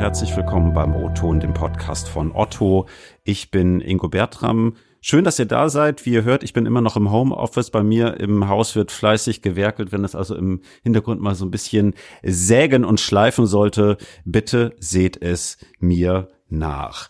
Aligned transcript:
herzlich 0.00 0.34
willkommen 0.34 0.72
beim 0.72 0.96
O-Ton, 0.96 1.40
dem 1.40 1.52
Podcast 1.52 2.08
von 2.08 2.32
Otto. 2.34 2.86
Ich 3.22 3.50
bin 3.50 3.82
Ingo 3.82 4.08
Bertram. 4.08 4.76
Schön, 5.02 5.24
dass 5.24 5.38
ihr 5.38 5.44
da 5.44 5.68
seid. 5.68 6.06
Wie 6.06 6.14
ihr 6.14 6.24
hört, 6.24 6.42
ich 6.42 6.54
bin 6.54 6.64
immer 6.64 6.80
noch 6.80 6.96
im 6.96 7.12
Homeoffice. 7.12 7.70
Bei 7.70 7.82
mir 7.82 8.18
im 8.18 8.48
Haus 8.48 8.74
wird 8.74 8.92
fleißig 8.92 9.42
gewerkelt. 9.42 9.92
Wenn 9.92 10.02
es 10.02 10.14
also 10.14 10.34
im 10.36 10.62
Hintergrund 10.82 11.20
mal 11.20 11.34
so 11.34 11.44
ein 11.44 11.50
bisschen 11.50 11.92
sägen 12.22 12.86
und 12.86 12.98
schleifen 12.98 13.44
sollte, 13.44 13.98
bitte 14.24 14.74
seht 14.78 15.20
es 15.20 15.58
mir 15.80 16.30
nach. 16.50 17.08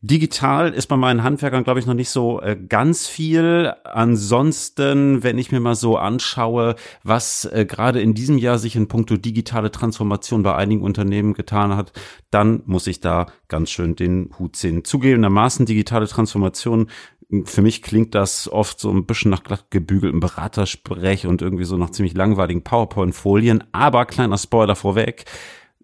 Digital 0.00 0.72
ist 0.72 0.86
bei 0.86 0.96
meinen 0.96 1.22
Handwerkern, 1.22 1.64
glaube 1.64 1.80
ich, 1.80 1.86
noch 1.86 1.94
nicht 1.94 2.10
so 2.10 2.40
äh, 2.40 2.56
ganz 2.56 3.06
viel. 3.06 3.72
Ansonsten, 3.84 5.22
wenn 5.22 5.38
ich 5.38 5.52
mir 5.52 5.60
mal 5.60 5.74
so 5.74 5.96
anschaue, 5.96 6.76
was 7.02 7.44
äh, 7.46 7.64
gerade 7.64 8.00
in 8.00 8.14
diesem 8.14 8.38
Jahr 8.38 8.58
sich 8.58 8.76
in 8.76 8.88
puncto 8.88 9.16
digitale 9.16 9.70
Transformation 9.70 10.42
bei 10.42 10.54
einigen 10.54 10.82
Unternehmen 10.82 11.34
getan 11.34 11.76
hat, 11.76 11.92
dann 12.30 12.62
muss 12.66 12.86
ich 12.86 13.00
da 13.00 13.26
ganz 13.48 13.70
schön 13.70 13.96
den 13.96 14.30
Hut 14.38 14.56
ziehen. 14.56 14.84
Zugegebenermaßen 14.84 15.66
digitale 15.66 16.08
Transformation 16.08 16.88
für 17.44 17.62
mich 17.62 17.82
klingt 17.82 18.14
das 18.14 18.50
oft 18.50 18.78
so 18.78 18.90
ein 18.90 19.06
bisschen 19.06 19.30
nach 19.30 19.42
glatt 19.42 19.70
gebügeltem 19.70 20.20
Beratersprech 20.20 21.26
und 21.26 21.40
irgendwie 21.40 21.64
so 21.64 21.76
nach 21.78 21.90
ziemlich 21.90 22.14
langweiligen 22.14 22.62
PowerPoint-Folien. 22.62 23.64
Aber 23.72 24.04
kleiner 24.04 24.36
Spoiler 24.36 24.76
vorweg, 24.76 25.24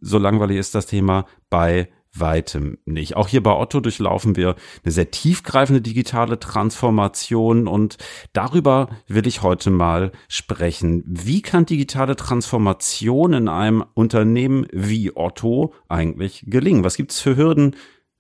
so 0.00 0.18
langweilig 0.18 0.58
ist 0.58 0.74
das 0.74 0.86
Thema 0.86 1.26
bei 1.48 1.88
weitem 2.20 2.78
nicht. 2.84 3.16
Auch 3.16 3.28
hier 3.28 3.42
bei 3.42 3.52
Otto 3.52 3.80
durchlaufen 3.80 4.36
wir 4.36 4.56
eine 4.84 4.92
sehr 4.92 5.10
tiefgreifende 5.10 5.80
digitale 5.80 6.38
Transformation 6.38 7.68
und 7.68 7.96
darüber 8.32 8.88
will 9.06 9.26
ich 9.26 9.42
heute 9.42 9.70
mal 9.70 10.12
sprechen. 10.28 11.02
Wie 11.06 11.42
kann 11.42 11.66
digitale 11.66 12.16
Transformation 12.16 13.32
in 13.32 13.48
einem 13.48 13.84
Unternehmen 13.94 14.66
wie 14.72 15.16
Otto 15.16 15.74
eigentlich 15.88 16.44
gelingen? 16.46 16.84
Was 16.84 16.96
gibt 16.96 17.12
es 17.12 17.20
für 17.20 17.36
Hürden? 17.36 17.74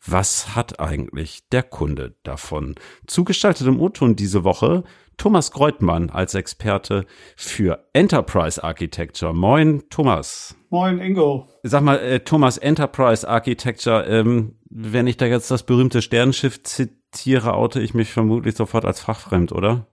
Was 0.04 0.54
hat 0.54 0.80
eigentlich 0.80 1.48
der 1.50 1.62
Kunde 1.62 2.14
davon? 2.22 2.74
Zugestaltet 3.06 3.66
im 3.66 3.80
O-Ton 3.80 4.16
diese 4.16 4.44
Woche 4.44 4.84
Thomas 5.16 5.50
Greutmann 5.50 6.10
als 6.10 6.34
Experte 6.34 7.04
für 7.36 7.84
Enterprise 7.92 8.62
Architecture. 8.62 9.34
Moin, 9.34 9.82
Thomas. 9.90 10.56
Moin, 10.70 11.00
Ingo. 11.00 11.48
Sag 11.64 11.82
mal, 11.82 11.98
äh, 11.98 12.20
Thomas, 12.20 12.56
Enterprise 12.56 13.28
Architecture, 13.28 14.06
ähm, 14.06 14.54
wenn 14.70 15.08
ich 15.08 15.16
da 15.16 15.26
jetzt 15.26 15.50
das 15.50 15.64
berühmte 15.64 16.02
Sternschiff 16.02 16.62
zitiere, 16.62 17.54
oute 17.54 17.80
ich 17.80 17.94
mich 17.94 18.12
vermutlich 18.12 18.54
sofort 18.54 18.84
als 18.84 19.00
fachfremd, 19.00 19.50
oder? 19.50 19.88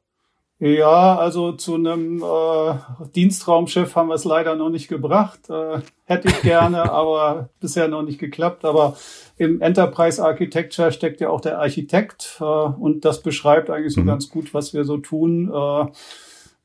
Ja, 0.59 1.17
also 1.17 1.51
zu 1.51 1.75
einem 1.75 2.23
äh, 2.23 2.75
Dienstraumschiff 3.13 3.95
haben 3.97 4.07
wir 4.07 4.15
es 4.15 4.23
leider 4.23 4.55
noch 4.55 4.69
nicht 4.69 4.87
gebracht. 4.87 5.49
Äh, 5.49 5.81
hätte 6.05 6.29
ich 6.29 6.41
gerne, 6.43 6.83
aber 6.91 7.49
bisher 7.59 7.89
noch 7.89 8.03
nicht 8.03 8.19
geklappt. 8.19 8.63
Aber 8.63 8.95
im 9.37 9.61
Enterprise 9.61 10.23
Architecture 10.23 10.93
steckt 10.93 11.19
ja 11.19 11.29
auch 11.29 11.41
der 11.41 11.59
Architekt 11.59 12.37
äh, 12.39 12.43
und 12.43 13.03
das 13.03 13.21
beschreibt 13.21 13.69
eigentlich 13.69 13.93
so 13.93 14.01
mhm. 14.01 14.07
ganz 14.07 14.29
gut, 14.29 14.53
was 14.53 14.73
wir 14.73 14.85
so 14.85 14.97
tun. 14.97 15.51
Äh, 15.53 15.87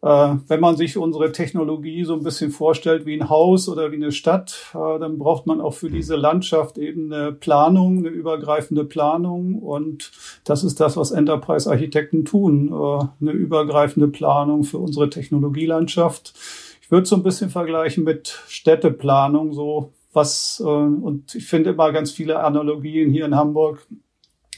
wenn 0.02 0.60
man 0.60 0.76
sich 0.76 0.96
unsere 0.96 1.30
Technologie 1.30 2.04
so 2.04 2.14
ein 2.14 2.22
bisschen 2.22 2.50
vorstellt 2.50 3.04
wie 3.04 3.20
ein 3.20 3.28
Haus 3.28 3.68
oder 3.68 3.92
wie 3.92 3.96
eine 3.96 4.12
Stadt, 4.12 4.72
äh, 4.72 4.98
dann 4.98 5.18
braucht 5.18 5.46
man 5.46 5.60
auch 5.60 5.74
für 5.74 5.88
hm. 5.88 5.94
diese 5.94 6.16
Landschaft 6.16 6.78
eben 6.78 7.12
eine 7.12 7.32
Planung, 7.32 7.98
eine 7.98 8.08
übergreifende 8.08 8.84
Planung. 8.84 9.58
Und 9.58 10.10
das 10.44 10.64
ist 10.64 10.80
das, 10.80 10.96
was 10.96 11.10
Enterprise-Architekten 11.10 12.24
tun, 12.24 12.68
äh, 12.68 13.04
eine 13.20 13.32
übergreifende 13.32 14.08
Planung 14.08 14.64
für 14.64 14.78
unsere 14.78 15.10
Technologielandschaft. 15.10 16.32
Ich 16.80 16.90
würde 16.90 17.06
so 17.06 17.16
ein 17.16 17.22
bisschen 17.22 17.50
vergleichen 17.50 18.02
mit 18.02 18.42
Städteplanung, 18.48 19.52
so 19.52 19.92
was, 20.12 20.60
und 20.60 21.36
ich 21.36 21.46
finde 21.46 21.70
immer 21.70 21.92
ganz 21.92 22.10
viele 22.10 22.42
Analogien 22.42 23.12
hier 23.12 23.26
in 23.26 23.36
Hamburg, 23.36 23.86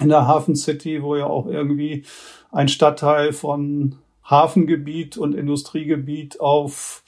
in 0.00 0.08
der 0.08 0.26
Hafen 0.26 0.56
City, 0.56 1.02
wo 1.02 1.14
ja 1.14 1.26
auch 1.26 1.46
irgendwie 1.46 2.04
ein 2.50 2.68
Stadtteil 2.68 3.34
von 3.34 3.96
Hafengebiet 4.24 5.16
und 5.16 5.34
Industriegebiet 5.34 6.40
auf 6.40 7.02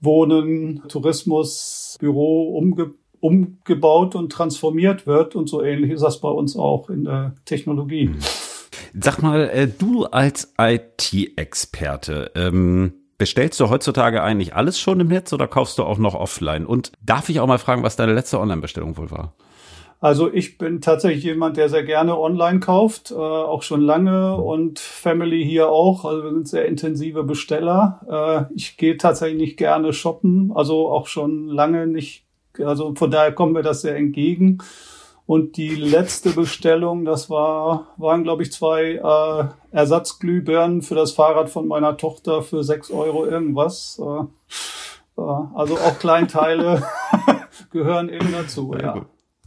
Wohnen, 0.00 0.82
Tourismus, 0.88 1.96
Büro 2.00 2.56
umge 2.56 2.94
umgebaut 3.20 4.16
und 4.16 4.32
transformiert 4.32 5.06
wird. 5.06 5.36
Und 5.36 5.48
so 5.48 5.62
ähnlich 5.62 5.92
ist 5.92 6.02
das 6.02 6.20
bei 6.20 6.28
uns 6.28 6.56
auch 6.56 6.90
in 6.90 7.04
der 7.04 7.36
Technologie. 7.44 8.06
Mhm. 8.06 8.18
Sag 9.00 9.22
mal, 9.22 9.48
äh, 9.48 9.68
du 9.68 10.06
als 10.06 10.52
IT-Experte, 10.58 12.32
ähm, 12.34 12.94
bestellst 13.18 13.60
du 13.60 13.70
heutzutage 13.70 14.22
eigentlich 14.22 14.54
alles 14.56 14.80
schon 14.80 14.98
im 14.98 15.06
Netz 15.06 15.32
oder 15.32 15.46
kaufst 15.46 15.78
du 15.78 15.84
auch 15.84 15.98
noch 15.98 16.14
offline? 16.14 16.66
Und 16.66 16.90
darf 17.00 17.28
ich 17.28 17.38
auch 17.38 17.46
mal 17.46 17.58
fragen, 17.58 17.84
was 17.84 17.94
deine 17.94 18.12
letzte 18.12 18.40
Online-Bestellung 18.40 18.96
wohl 18.96 19.12
war? 19.12 19.34
Also 20.02 20.32
ich 20.32 20.58
bin 20.58 20.80
tatsächlich 20.80 21.22
jemand, 21.22 21.56
der 21.56 21.68
sehr 21.68 21.84
gerne 21.84 22.18
online 22.18 22.58
kauft, 22.58 23.12
äh, 23.12 23.14
auch 23.14 23.62
schon 23.62 23.80
lange 23.82 24.36
und 24.36 24.80
Family 24.80 25.44
hier 25.44 25.68
auch. 25.68 26.04
Also 26.04 26.24
wir 26.24 26.32
sind 26.32 26.48
sehr 26.48 26.66
intensive 26.66 27.22
Besteller. 27.22 28.48
Äh, 28.50 28.52
ich 28.56 28.76
gehe 28.76 28.96
tatsächlich 28.96 29.40
nicht 29.40 29.56
gerne 29.58 29.92
shoppen, 29.92 30.50
also 30.56 30.90
auch 30.90 31.06
schon 31.06 31.46
lange 31.46 31.86
nicht. 31.86 32.24
Also 32.58 32.96
von 32.96 33.12
daher 33.12 33.30
kommen 33.30 33.54
wir 33.54 33.62
das 33.62 33.82
sehr 33.82 33.94
entgegen. 33.94 34.58
Und 35.24 35.56
die 35.56 35.76
letzte 35.76 36.30
Bestellung, 36.30 37.04
das 37.04 37.30
war, 37.30 37.86
waren 37.96 38.24
glaube 38.24 38.42
ich 38.42 38.50
zwei 38.50 38.94
äh, 38.94 39.44
Ersatzglühbirnen 39.70 40.82
für 40.82 40.96
das 40.96 41.12
Fahrrad 41.12 41.48
von 41.48 41.68
meiner 41.68 41.96
Tochter 41.96 42.42
für 42.42 42.64
sechs 42.64 42.90
Euro 42.90 43.24
irgendwas. 43.24 44.02
Äh, 44.02 45.22
äh 45.22 45.44
also 45.54 45.76
auch 45.76 46.00
Kleinteile 46.00 46.82
gehören 47.70 48.08
eben 48.08 48.32
dazu, 48.32 48.74
ja. 48.76 48.96
ja. 48.96 49.06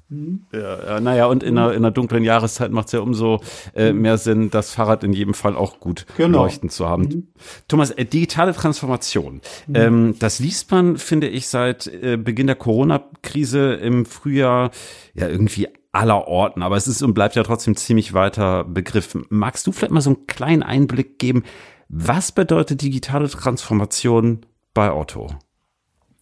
Mhm. 0.10 0.46
Ja, 0.52 1.00
naja, 1.00 1.26
und 1.26 1.42
in 1.42 1.58
einer, 1.58 1.72
in 1.72 1.78
einer 1.78 1.92
dunklen 1.92 2.24
Jahreszeit 2.24 2.72
macht 2.72 2.88
es 2.88 2.92
ja 2.94 3.00
umso 3.00 3.42
äh, 3.74 3.92
mhm. 3.92 4.02
mehr 4.02 4.18
Sinn, 4.18 4.52
das 4.52 4.72
Fahrrad 4.72 5.04
in 5.04 5.14
jedem 5.14 5.34
Fall 5.34 5.56
auch 5.56 5.80
gut 5.80 6.06
genau. 6.18 6.44
leuchten 6.44 6.70
zu 6.70 6.88
haben. 6.88 7.04
Mhm. 7.04 7.28
Thomas, 7.68 7.92
äh, 7.92 8.06
digitale 8.06 8.54
Transformation, 8.54 9.42
mhm. 9.68 9.76
ähm, 9.76 10.16
das 10.20 10.40
liest 10.40 10.70
man, 10.72 10.98
finde 10.98 11.28
ich, 11.28 11.48
seit 11.48 11.88
äh, 11.88 12.18
Beginn 12.18 12.48
der 12.48 12.56
Corona-Krise 12.56 13.74
im 13.74 14.06
Frühjahr 14.06 14.72
ja 15.14 15.28
irgendwie 15.28 15.70
aller 15.92 16.28
Orten, 16.28 16.62
aber 16.62 16.76
es 16.76 16.88
ist 16.88 17.02
und 17.02 17.14
bleibt 17.14 17.36
ja 17.36 17.44
trotzdem 17.44 17.76
ziemlich 17.76 18.14
weiter 18.14 18.64
Begriff. 18.66 19.18
Magst 19.30 19.66
du 19.66 19.72
vielleicht 19.72 19.94
mal 19.94 20.02
so 20.02 20.12
einen 20.12 20.28
kleinen 20.28 20.62
Einblick 20.62 21.18
geben, 21.20 21.44
was 21.88 22.32
bedeutet 22.32 22.82
digitale 22.82 23.30
Transformation 23.30 24.46
bei 24.74 24.92
Otto? 24.92 25.30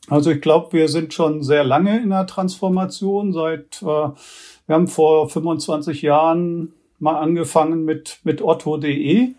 Also 0.09 0.31
ich 0.31 0.41
glaube, 0.41 0.73
wir 0.73 0.89
sind 0.89 1.13
schon 1.13 1.43
sehr 1.43 1.63
lange 1.63 2.01
in 2.01 2.09
der 2.09 2.27
Transformation. 2.27 3.33
Seit 3.33 3.81
äh, 3.81 3.85
wir 3.85 4.75
haben 4.75 4.87
vor 4.87 5.29
25 5.29 6.01
Jahren 6.01 6.73
mal 6.99 7.19
angefangen 7.19 7.85
mit 7.85 8.19
mit 8.23 8.41
Otto.de 8.41 9.33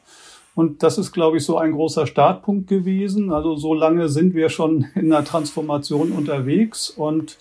und 0.54 0.82
das 0.82 0.98
ist, 0.98 1.12
glaube 1.12 1.38
ich, 1.38 1.44
so 1.44 1.58
ein 1.58 1.72
großer 1.72 2.06
Startpunkt 2.06 2.68
gewesen. 2.68 3.32
Also 3.32 3.56
so 3.56 3.74
lange 3.74 4.08
sind 4.08 4.34
wir 4.34 4.48
schon 4.48 4.86
in 4.94 5.10
der 5.10 5.24
Transformation 5.24 6.12
unterwegs 6.12 6.90
und 6.90 7.38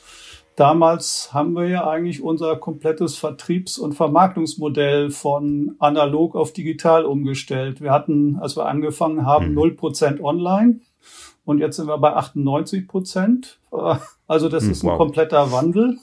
Damals 0.56 1.34
haben 1.34 1.54
wir 1.54 1.68
ja 1.68 1.88
eigentlich 1.88 2.22
unser 2.22 2.56
komplettes 2.58 3.16
Vertriebs- 3.18 3.80
und 3.80 3.94
Vermarktungsmodell 3.94 5.10
von 5.10 5.76
analog 5.80 6.36
auf 6.36 6.54
digital 6.54 7.06
umgestellt. 7.06 7.82
Wir 7.82 7.92
hatten, 7.92 8.38
als 8.40 8.56
wir 8.56 8.68
angefangen 8.68 9.26
haben, 9.26 9.58
0% 9.58 10.18
mhm. 10.18 10.24
online 10.24 10.80
und 11.46 11.60
jetzt 11.60 11.76
sind 11.76 11.88
wir 11.88 11.98
bei 11.98 12.14
98 12.14 12.88
Prozent. 12.88 13.60
Also 14.28 14.50
das 14.50 14.64
hm, 14.64 14.72
ist 14.72 14.84
ein 14.84 14.90
wow. 14.90 14.98
kompletter 14.98 15.52
Wandel. 15.52 15.98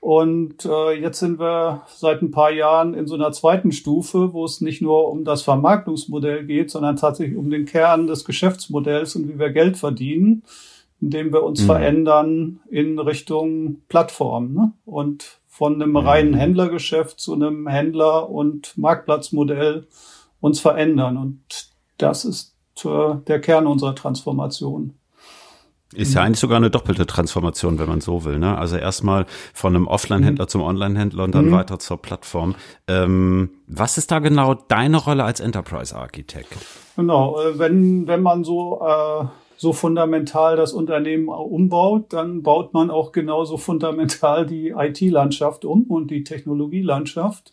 Und 0.00 0.64
äh, 0.64 0.92
jetzt 0.92 1.18
sind 1.18 1.40
wir 1.40 1.82
seit 1.88 2.22
ein 2.22 2.30
paar 2.30 2.52
Jahren 2.52 2.94
in 2.94 3.06
so 3.06 3.16
einer 3.16 3.32
zweiten 3.32 3.72
Stufe, 3.72 4.32
wo 4.32 4.44
es 4.44 4.60
nicht 4.60 4.80
nur 4.80 5.10
um 5.10 5.24
das 5.24 5.42
Vermarktungsmodell 5.42 6.44
geht, 6.44 6.70
sondern 6.70 6.96
tatsächlich 6.96 7.36
um 7.36 7.50
den 7.50 7.64
Kern 7.64 8.06
des 8.06 8.24
Geschäftsmodells 8.24 9.16
und 9.16 9.28
wie 9.28 9.38
wir 9.38 9.50
Geld 9.50 9.76
verdienen, 9.76 10.44
indem 11.00 11.32
wir 11.32 11.42
uns 11.42 11.62
mhm. 11.62 11.66
verändern 11.66 12.60
in 12.70 12.98
Richtung 12.98 13.82
Plattform 13.88 14.54
ne? 14.54 14.72
und 14.84 15.40
von 15.48 15.74
einem 15.74 15.90
mhm. 15.90 15.96
reinen 15.96 16.34
Händlergeschäft 16.34 17.18
zu 17.18 17.34
einem 17.34 17.66
Händler- 17.66 18.30
und 18.30 18.78
Marktplatzmodell 18.78 19.88
uns 20.40 20.60
verändern. 20.60 21.16
Und 21.16 21.40
das 21.96 22.24
ist 22.24 22.54
der 22.84 23.40
Kern 23.40 23.66
unserer 23.66 23.94
Transformation. 23.94 24.94
Ist 25.94 26.12
ja 26.12 26.22
eigentlich 26.22 26.38
sogar 26.38 26.58
eine 26.58 26.70
doppelte 26.70 27.06
Transformation, 27.06 27.78
wenn 27.78 27.88
man 27.88 28.02
so 28.02 28.24
will. 28.24 28.38
Ne? 28.38 28.58
Also 28.58 28.76
erstmal 28.76 29.24
von 29.54 29.74
einem 29.74 29.86
Offline-Händler 29.86 30.44
mhm. 30.44 30.48
zum 30.48 30.62
Online-Händler 30.62 31.24
und 31.24 31.34
dann 31.34 31.46
mhm. 31.46 31.52
weiter 31.52 31.78
zur 31.78 31.96
Plattform. 31.96 32.56
Ähm, 32.86 33.50
was 33.66 33.96
ist 33.96 34.10
da 34.10 34.18
genau 34.18 34.52
deine 34.52 34.98
Rolle 34.98 35.24
als 35.24 35.40
Enterprise-Architekt? 35.40 36.54
Genau, 36.96 37.40
äh, 37.40 37.58
wenn, 37.58 38.06
wenn 38.06 38.20
man 38.22 38.44
so, 38.44 38.82
äh, 38.86 39.24
so 39.56 39.72
fundamental 39.72 40.56
das 40.56 40.74
Unternehmen 40.74 41.28
umbaut, 41.28 42.12
dann 42.12 42.42
baut 42.42 42.74
man 42.74 42.90
auch 42.90 43.12
genauso 43.12 43.56
fundamental 43.56 44.44
die 44.44 44.74
IT-Landschaft 44.76 45.64
um 45.64 45.84
und 45.84 46.10
die 46.10 46.22
Technologielandschaft. 46.22 47.50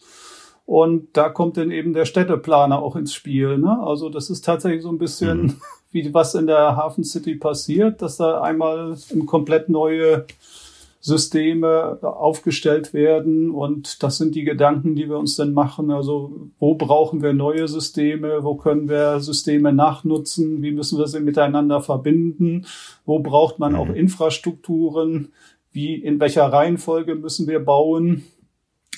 Und 0.66 1.10
da 1.14 1.30
kommt 1.30 1.58
dann 1.58 1.72
eben 1.72 1.94
der 1.94 2.06
Städteplaner 2.06 2.82
auch 2.82 2.96
ins 2.96 3.14
Spiel. 3.14 3.58
Ne? 3.58 3.80
Also 3.82 4.10
das 4.10 4.30
ist 4.30 4.44
tatsächlich 4.44 4.82
so 4.82 4.90
ein 4.90 4.98
bisschen 4.98 5.42
mhm. 5.42 5.62
wie 5.92 6.14
was 6.14 6.36
in 6.36 6.48
der 6.48 6.76
Hafen 6.76 7.04
City 7.04 7.36
passiert, 7.36 8.02
dass 8.02 8.18
da 8.18 8.42
einmal 8.42 8.98
komplett 9.28 9.70
neue 9.70 10.26
Systeme 11.06 12.00
aufgestellt 12.02 12.92
werden. 12.92 13.52
Und 13.52 14.02
das 14.02 14.18
sind 14.18 14.34
die 14.34 14.44
Gedanken, 14.44 14.96
die 14.96 15.08
wir 15.08 15.20
uns 15.20 15.36
dann 15.36 15.54
machen. 15.54 15.92
Also 15.92 16.50
wo 16.58 16.74
brauchen 16.74 17.22
wir 17.22 17.32
neue 17.32 17.68
Systeme? 17.68 18.44
Wo 18.44 18.56
können 18.56 18.90
wir 18.90 19.20
Systeme 19.20 19.72
nachnutzen? 19.72 20.64
Wie 20.64 20.72
müssen 20.72 20.98
wir 20.98 21.06
sie 21.06 21.20
miteinander 21.20 21.82
verbinden? 21.82 22.66
Wo 23.06 23.20
braucht 23.20 23.60
man 23.60 23.76
auch 23.76 23.88
mhm. 23.88 23.94
Infrastrukturen? 23.94 25.32
Wie, 25.72 25.94
in 25.94 26.20
welcher 26.20 26.46
Reihenfolge 26.46 27.14
müssen 27.14 27.48
wir 27.48 27.60
bauen? 27.60 28.24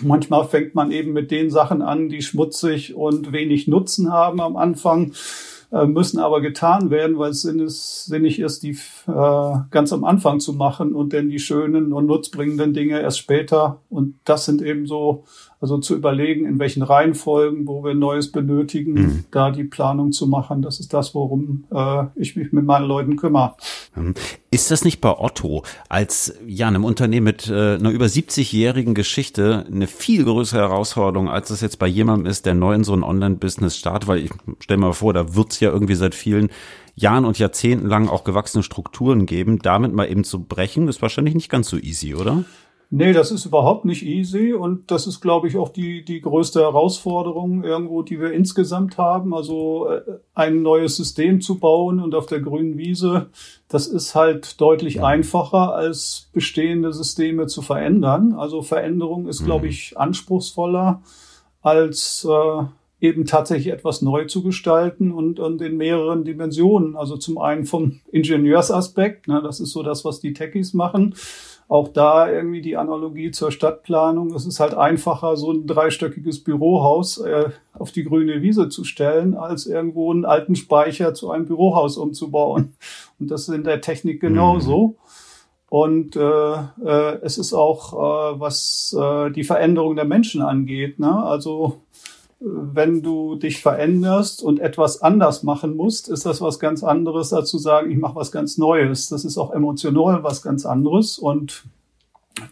Manchmal 0.03 0.47
fängt 0.47 0.75
man 0.75 0.91
eben 0.91 1.13
mit 1.13 1.31
den 1.31 1.49
Sachen 1.49 1.81
an, 1.81 2.09
die 2.09 2.21
schmutzig 2.21 2.95
und 2.95 3.31
wenig 3.31 3.67
Nutzen 3.67 4.11
haben 4.11 4.41
am 4.41 4.55
Anfang 4.57 5.13
äh, 5.71 5.85
müssen 5.85 6.19
aber 6.19 6.39
getan 6.39 6.91
werden, 6.91 7.19
weil 7.19 7.31
es 7.31 7.41
sinnig 7.41 8.39
ist, 8.39 8.63
die 8.63 8.77
äh, 9.07 9.57
ganz 9.69 9.91
am 9.91 10.05
Anfang 10.05 10.39
zu 10.39 10.53
machen 10.53 10.95
und 10.95 11.11
dann 11.11 11.29
die 11.29 11.39
schönen 11.39 11.91
und 11.91 12.05
nutzbringenden 12.05 12.73
Dinge 12.73 13.01
erst 13.01 13.19
später. 13.19 13.81
Und 13.89 14.17
das 14.23 14.45
sind 14.45 14.61
eben 14.61 14.87
so 14.87 15.25
also 15.59 15.79
zu 15.79 15.95
überlegen, 15.95 16.45
in 16.45 16.59
welchen 16.59 16.83
Reihenfolgen, 16.83 17.67
wo 17.67 17.83
wir 17.83 17.95
Neues 17.95 18.31
benötigen, 18.31 18.93
mhm. 18.93 19.23
da 19.31 19.49
die 19.49 19.63
Planung 19.63 20.11
zu 20.11 20.27
machen. 20.27 20.61
Das 20.61 20.79
ist 20.79 20.93
das, 20.93 21.15
worum 21.15 21.63
äh, 21.73 22.05
ich 22.15 22.35
mich 22.35 22.51
mit 22.51 22.63
meinen 22.63 22.85
Leuten 22.85 23.15
kümmere. 23.15 23.55
Mhm. 23.95 24.13
Ist 24.51 24.69
das 24.69 24.85
nicht 24.85 25.01
bei 25.01 25.17
Otto 25.17 25.63
als 25.89 26.35
ja 26.45 26.67
einem 26.67 26.85
Unternehmen 26.85 27.23
mit 27.23 27.47
äh, 27.47 27.75
einer 27.75 27.89
über 27.89 28.05
70-jährigen 28.05 28.93
Geschichte 28.93 29.65
eine 29.71 29.87
viel 29.87 30.25
größere 30.25 30.59
Herausforderung, 30.59 31.27
als 31.27 31.47
das 31.47 31.61
jetzt 31.61 31.79
bei 31.79 31.87
jemandem 31.87 32.27
ist, 32.27 32.45
der 32.45 32.53
neu 32.53 32.75
in 32.75 32.83
so 32.83 32.93
ein 32.93 33.03
Online-Business 33.03 33.77
startet? 33.77 34.07
Weil 34.07 34.19
ich 34.19 34.31
stelle 34.59 34.79
mir 34.79 34.93
vor, 34.93 35.13
da 35.13 35.35
wird's 35.35 35.59
ja 35.59 35.71
irgendwie 35.71 35.95
seit 35.95 36.13
vielen 36.13 36.49
Jahren 36.93 37.25
und 37.25 37.39
Jahrzehnten 37.39 37.87
lang 37.87 38.09
auch 38.09 38.23
gewachsene 38.23 38.63
Strukturen 38.63 39.25
geben. 39.25 39.59
Damit 39.59 39.93
mal 39.93 40.09
eben 40.09 40.23
zu 40.23 40.43
brechen, 40.43 40.87
ist 40.87 41.01
wahrscheinlich 41.01 41.35
nicht 41.35 41.49
ganz 41.49 41.69
so 41.69 41.77
easy, 41.77 42.13
oder? 42.13 42.43
Nee, 42.89 43.11
das 43.11 43.31
ist 43.31 43.45
überhaupt 43.45 43.83
nicht 43.83 44.05
easy 44.05 44.53
und 44.53 44.91
das 44.91 45.07
ist, 45.07 45.19
glaube 45.19 45.49
ich, 45.49 45.57
auch 45.57 45.67
die, 45.67 46.05
die 46.05 46.21
größte 46.21 46.61
Herausforderung 46.61 47.65
irgendwo, 47.65 48.01
die 48.01 48.21
wir 48.21 48.31
insgesamt 48.31 48.97
haben. 48.97 49.33
Also 49.33 49.89
äh, 49.89 50.01
ein 50.33 50.61
neues 50.61 50.95
System 50.95 51.41
zu 51.41 51.59
bauen 51.59 51.99
und 51.99 52.15
auf 52.15 52.27
der 52.27 52.39
grünen 52.39 52.77
Wiese, 52.77 53.27
das 53.67 53.87
ist 53.87 54.15
halt 54.15 54.61
deutlich 54.61 54.95
ja. 54.95 55.03
einfacher 55.03 55.75
als 55.75 56.29
bestehende 56.31 56.93
Systeme 56.93 57.47
zu 57.47 57.61
verändern. 57.61 58.31
Also 58.31 58.61
Veränderung 58.61 59.27
ist, 59.27 59.43
glaube 59.43 59.65
mhm. 59.65 59.71
ich, 59.71 59.97
anspruchsvoller 59.97 61.01
als 61.61 62.25
äh, 62.29 62.63
eben 63.05 63.25
tatsächlich 63.25 63.73
etwas 63.73 64.01
neu 64.01 64.27
zu 64.27 64.43
gestalten 64.43 65.11
und, 65.11 65.41
und 65.41 65.61
in 65.61 65.75
mehreren 65.75 66.23
Dimensionen. 66.23 66.95
Also 66.95 67.17
zum 67.17 67.37
einen 67.37 67.65
vom 67.65 67.99
Ingenieursaspekt, 68.13 69.27
ne, 69.27 69.41
das 69.43 69.59
ist 69.59 69.71
so 69.71 69.83
das, 69.83 70.05
was 70.05 70.21
die 70.21 70.31
Techies 70.31 70.73
machen 70.73 71.13
auch 71.69 71.89
da 71.89 72.31
irgendwie 72.31 72.61
die 72.61 72.77
Analogie 72.77 73.31
zur 73.31 73.51
Stadtplanung. 73.51 74.33
Es 74.33 74.45
ist 74.45 74.59
halt 74.59 74.73
einfacher, 74.73 75.35
so 75.35 75.51
ein 75.51 75.67
dreistöckiges 75.67 76.43
Bürohaus 76.43 77.17
äh, 77.17 77.49
auf 77.73 77.91
die 77.91 78.05
grüne 78.05 78.41
Wiese 78.41 78.69
zu 78.69 78.85
stellen, 78.85 79.35
als 79.35 79.65
irgendwo 79.65 80.11
einen 80.11 80.25
alten 80.25 80.55
Speicher 80.55 81.13
zu 81.13 81.29
einem 81.29 81.45
Bürohaus 81.45 81.97
umzubauen. 81.97 82.75
Und 83.19 83.31
das 83.31 83.41
ist 83.49 83.55
in 83.55 83.63
der 83.63 83.81
Technik 83.81 84.21
genauso. 84.21 84.87
Mhm. 84.87 84.95
Und 85.69 86.15
äh, 86.15 86.21
äh, 86.21 87.19
es 87.23 87.37
ist 87.37 87.53
auch, 87.53 87.93
äh, 87.93 88.39
was 88.39 88.95
äh, 88.97 89.31
die 89.31 89.43
Veränderung 89.43 89.97
der 89.97 90.05
Menschen 90.05 90.41
angeht. 90.41 90.99
Ne? 90.99 91.23
Also 91.23 91.81
wenn 92.39 93.01
du 93.01 93.35
dich 93.35 93.61
veränderst 93.61 94.43
und 94.43 94.59
etwas 94.59 95.01
anders 95.01 95.43
machen 95.43 95.75
musst, 95.75 96.07
ist 96.07 96.25
das 96.25 96.39
was 96.39 96.59
ganz 96.59 96.83
anderes, 96.83 97.33
als 97.33 97.49
zu 97.49 97.57
sagen, 97.57 97.91
ich 97.91 97.97
mache 97.97 98.15
was 98.15 98.31
ganz 98.31 98.57
Neues. 98.57 99.09
Das 99.09 99.25
ist 99.25 99.37
auch 99.37 99.51
emotional 99.51 100.23
was 100.23 100.41
ganz 100.41 100.65
anderes. 100.65 101.17
Und 101.17 101.65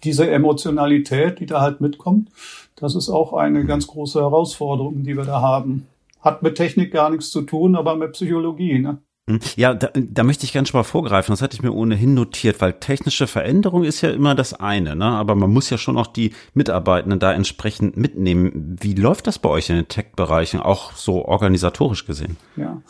diese 0.04 0.30
Emotionalität, 0.30 1.40
die 1.40 1.46
da 1.46 1.62
halt 1.62 1.82
mitkommt, 1.82 2.30
das 2.76 2.96
ist 2.96 3.10
auch 3.10 3.34
eine 3.34 3.66
ganz 3.66 3.88
große 3.88 4.20
Herausforderung, 4.20 5.04
die 5.04 5.16
wir 5.16 5.26
da 5.26 5.42
haben. 5.42 5.88
Hat 6.20 6.42
mit 6.42 6.56
Technik 6.56 6.92
gar 6.92 7.12
nichts 7.12 7.30
zu 7.30 7.44
tun, 7.44 7.76
aber 7.76 7.96
mit 7.96 8.14
Psychologie. 8.14 8.80
Ne? 8.80 8.98
Hm. 9.27 9.39
Ja, 9.56 9.74
da, 9.74 9.89
da 9.95 10.24
möchte 10.24 10.45
ich 10.45 10.54
ganz 10.54 10.69
schon 10.69 10.80
mal 10.80 10.83
vorgreifen. 10.83 11.33
Das 11.33 11.42
hatte 11.42 11.56
ich 11.56 11.63
mir 11.63 11.74
ohnehin 11.74 12.13
notiert, 12.13 12.62
weil 12.62 12.74
technische 12.74 13.25
Veränderung 13.25 13.83
ist 13.83 14.01
ja 14.01 14.12
immer 14.12 14.36
das 14.36 14.54
eine, 14.54 14.95
ne? 14.95 15.06
Aber 15.06 15.33
man 15.33 15.51
muss 15.51 15.69
ja 15.69 15.80
schon 15.80 15.98
auch 15.98 16.07
die 16.07 16.33
Mitarbeitenden 16.54 17.19
da 17.19 17.33
entsprechend 17.33 17.98
mitnehmen. 17.98 18.77
Wie 18.80 18.94
läuft 18.94 19.25
das 19.25 19.39
bei 19.39 19.50
euch 19.50 19.69
in 19.69 19.77
den 19.77 19.88
Tech-Bereichen, 19.88 20.60
auch 20.60 20.94
so 20.94 21.25
organisatorisch 21.25 22.06
gesehen? 22.06 22.38
Ja. 22.56 22.81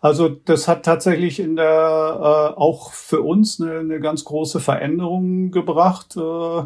Also 0.00 0.28
das 0.28 0.66
hat 0.66 0.84
tatsächlich 0.84 1.38
in 1.40 1.56
der 1.56 1.64
äh, 1.64 2.58
auch 2.58 2.92
für 2.92 3.20
uns 3.20 3.60
eine, 3.60 3.78
eine 3.78 4.00
ganz 4.00 4.24
große 4.24 4.60
Veränderung 4.60 5.50
gebracht. 5.50 6.16
Äh, 6.16 6.62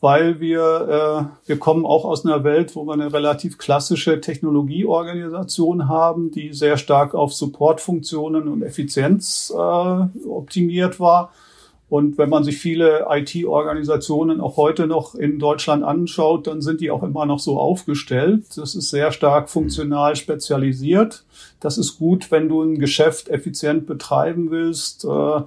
weil 0.00 0.40
wir, 0.40 1.30
äh, 1.46 1.48
wir 1.48 1.58
kommen 1.58 1.84
auch 1.84 2.04
aus 2.04 2.24
einer 2.24 2.44
Welt, 2.44 2.76
wo 2.76 2.84
wir 2.84 2.92
eine 2.92 3.12
relativ 3.12 3.58
klassische 3.58 4.20
Technologieorganisation 4.20 5.88
haben, 5.88 6.30
die 6.30 6.52
sehr 6.52 6.76
stark 6.76 7.14
auf 7.14 7.34
Supportfunktionen 7.34 8.46
und 8.46 8.62
Effizienz 8.62 9.52
äh, 9.52 9.58
optimiert 9.58 11.00
war. 11.00 11.32
Und 11.90 12.18
wenn 12.18 12.28
man 12.28 12.44
sich 12.44 12.58
viele 12.58 13.06
IT-Organisationen 13.08 14.42
auch 14.42 14.58
heute 14.58 14.86
noch 14.86 15.14
in 15.14 15.38
Deutschland 15.38 15.82
anschaut, 15.82 16.46
dann 16.46 16.60
sind 16.60 16.82
die 16.82 16.90
auch 16.90 17.02
immer 17.02 17.24
noch 17.24 17.38
so 17.38 17.58
aufgestellt. 17.58 18.44
Das 18.56 18.74
ist 18.74 18.90
sehr 18.90 19.10
stark 19.10 19.48
funktional 19.48 20.14
spezialisiert. 20.14 21.24
Das 21.60 21.78
ist 21.78 21.98
gut, 21.98 22.30
wenn 22.30 22.48
du 22.48 22.62
ein 22.62 22.78
Geschäft 22.78 23.30
effizient 23.30 23.86
betreiben 23.86 24.50
willst. 24.50 25.06
Äh, 25.06 25.40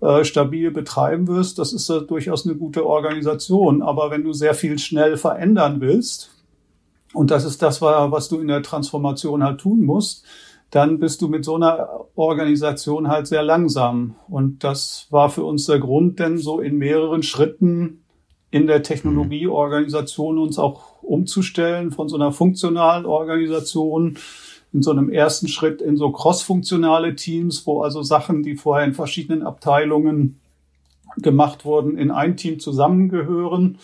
äh, 0.00 0.24
stabil 0.24 0.70
betreiben 0.70 1.26
wirst, 1.28 1.58
das 1.58 1.72
ist 1.72 1.88
äh, 1.88 2.02
durchaus 2.02 2.46
eine 2.46 2.56
gute 2.56 2.86
Organisation. 2.86 3.82
Aber 3.82 4.10
wenn 4.10 4.24
du 4.24 4.32
sehr 4.32 4.54
viel 4.54 4.78
schnell 4.78 5.16
verändern 5.16 5.80
willst, 5.80 6.30
und 7.14 7.30
das 7.30 7.44
ist 7.44 7.62
das, 7.62 7.80
was 7.80 8.28
du 8.28 8.40
in 8.40 8.48
der 8.48 8.62
Transformation 8.62 9.42
halt 9.42 9.60
tun 9.60 9.84
musst, 9.84 10.26
dann 10.70 10.98
bist 10.98 11.22
du 11.22 11.28
mit 11.28 11.44
so 11.44 11.54
einer 11.54 11.88
Organisation 12.14 13.08
halt 13.08 13.26
sehr 13.26 13.42
langsam. 13.42 14.16
Und 14.28 14.64
das 14.64 15.06
war 15.10 15.30
für 15.30 15.44
uns 15.44 15.66
der 15.66 15.78
Grund, 15.78 16.18
denn 16.18 16.36
so 16.36 16.60
in 16.60 16.76
mehreren 16.76 17.22
Schritten 17.22 18.02
in 18.50 18.66
der 18.66 18.82
Technologieorganisation 18.82 20.38
uns 20.38 20.58
auch 20.58 21.02
umzustellen 21.02 21.90
von 21.90 22.08
so 22.08 22.16
einer 22.16 22.32
funktionalen 22.32 23.06
Organisation 23.06 24.18
in 24.76 24.82
so 24.82 24.90
einem 24.90 25.08
ersten 25.08 25.48
Schritt 25.48 25.80
in 25.80 25.96
so 25.96 26.10
crossfunktionale 26.10 27.16
Teams, 27.16 27.66
wo 27.66 27.80
also 27.80 28.02
Sachen, 28.02 28.42
die 28.42 28.56
vorher 28.56 28.86
in 28.86 28.92
verschiedenen 28.92 29.42
Abteilungen 29.42 30.38
gemacht 31.16 31.64
wurden, 31.64 31.96
in 31.96 32.10
ein 32.10 32.36
Team 32.36 32.60
zusammengehören 32.60 33.78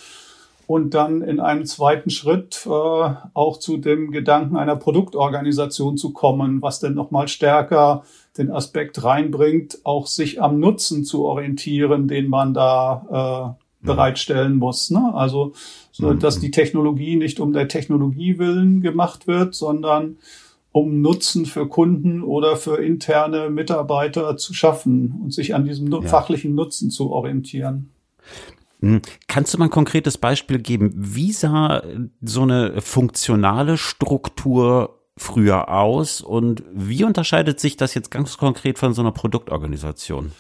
und 0.67 0.93
dann 0.93 1.23
in 1.23 1.41
einem 1.41 1.65
zweiten 1.65 2.11
Schritt 2.11 2.67
äh, 2.67 2.69
auch 2.69 3.59
zu 3.59 3.79
dem 3.79 4.11
Gedanken 4.11 4.59
einer 4.59 4.77
Produktorganisation 4.77 5.97
zu 5.97 6.13
kommen, 6.13 6.61
was 6.61 6.79
denn 6.79 6.93
nochmal 6.93 7.27
stärker 7.29 8.05
den 8.37 8.51
Aspekt 8.51 9.03
reinbringt, 9.03 9.79
auch 9.85 10.07
sich 10.07 10.43
am 10.43 10.61
Nutzen 10.61 11.07
zu 11.07 11.25
orientieren, 11.25 12.07
den 12.07 12.29
man 12.29 12.53
da 12.53 13.57
äh, 13.57 13.87
bereitstellen 13.87 14.59
muss. 14.59 14.91
Ne? 14.91 15.11
Also, 15.15 15.55
so, 15.91 16.13
dass 16.13 16.39
die 16.39 16.51
Technologie 16.51 17.17
nicht 17.17 17.41
um 17.41 17.55
der 17.55 17.69
Technologie 17.69 18.39
willen 18.39 18.83
gemacht 18.83 19.27
wird, 19.27 19.55
sondern 19.55 20.19
um 20.73 21.01
Nutzen 21.03 21.47
für 21.47 21.69
Kunden 21.69 22.23
oder 22.23 22.57
für 22.57 22.83
interne 22.83 23.51
Mitarbeiter 23.51 24.37
zu 24.37 24.55
schaffen 24.55 25.21
und 25.23 25.33
sich 25.33 25.55
an 25.55 25.65
diesem 25.65 25.93
ja. 25.93 26.01
fachlichen 26.03 26.55
Nutzen 26.55 26.91
zu 26.91 27.11
orientieren. 27.11 27.91
Hm. 28.81 29.03
Kannst 29.29 29.55
du 29.55 29.59
mal 29.59 29.67
ein 29.67 29.71
konkretes 29.71 30.19
Beispiel 30.19 30.59
geben? 30.59 30.93
Wie 30.95 31.33
sah 31.33 31.83
so 32.21 32.43
eine 32.43 32.81
funktionale 32.81 33.77
Struktur 33.77 34.99
früher 35.17 35.69
aus 35.69 36.21
und 36.21 36.65
wie 36.73 37.05
unterscheidet 37.05 37.61
sich 37.61 37.77
das 37.77 37.95
jetzt 37.95 38.11
ganz 38.11 38.39
konkret 38.39 38.79
von 38.79 38.95
so 38.95 39.03
einer 39.03 39.13
Produktorganisation? 39.13 40.33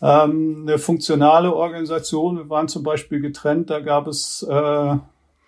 Ähm, 0.00 0.64
eine 0.68 0.78
funktionale 0.78 1.54
Organisation, 1.54 2.36
wir 2.36 2.48
waren 2.50 2.68
zum 2.68 2.84
Beispiel 2.84 3.20
getrennt, 3.20 3.70
da 3.70 3.80
gab 3.80 4.06
es 4.06 4.46
äh, 4.48 4.96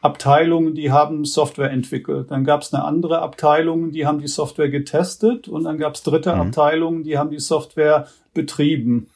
Abteilungen, 0.02 0.75
die 0.75 0.90
haben 0.90 1.25
Software 1.25 1.71
entwickelt. 1.71 2.30
Dann 2.30 2.45
gab 2.45 2.62
es 2.62 2.73
eine 2.73 2.85
andere 2.85 3.21
Abteilung, 3.21 3.92
die 3.92 4.07
haben 4.07 4.19
die 4.19 4.28
Software 4.28 4.71
getestet 4.71 5.47
und 5.47 5.64
dann 5.64 5.78
gab 5.78 5.95
es 5.95 6.02
dritte 6.02 6.35
mhm. 6.35 6.40
Abteilungen, 6.40 7.02
die 7.02 7.19
haben 7.19 7.30
die 7.30 7.38
Software 7.38 8.07
betrieben. 8.33 9.09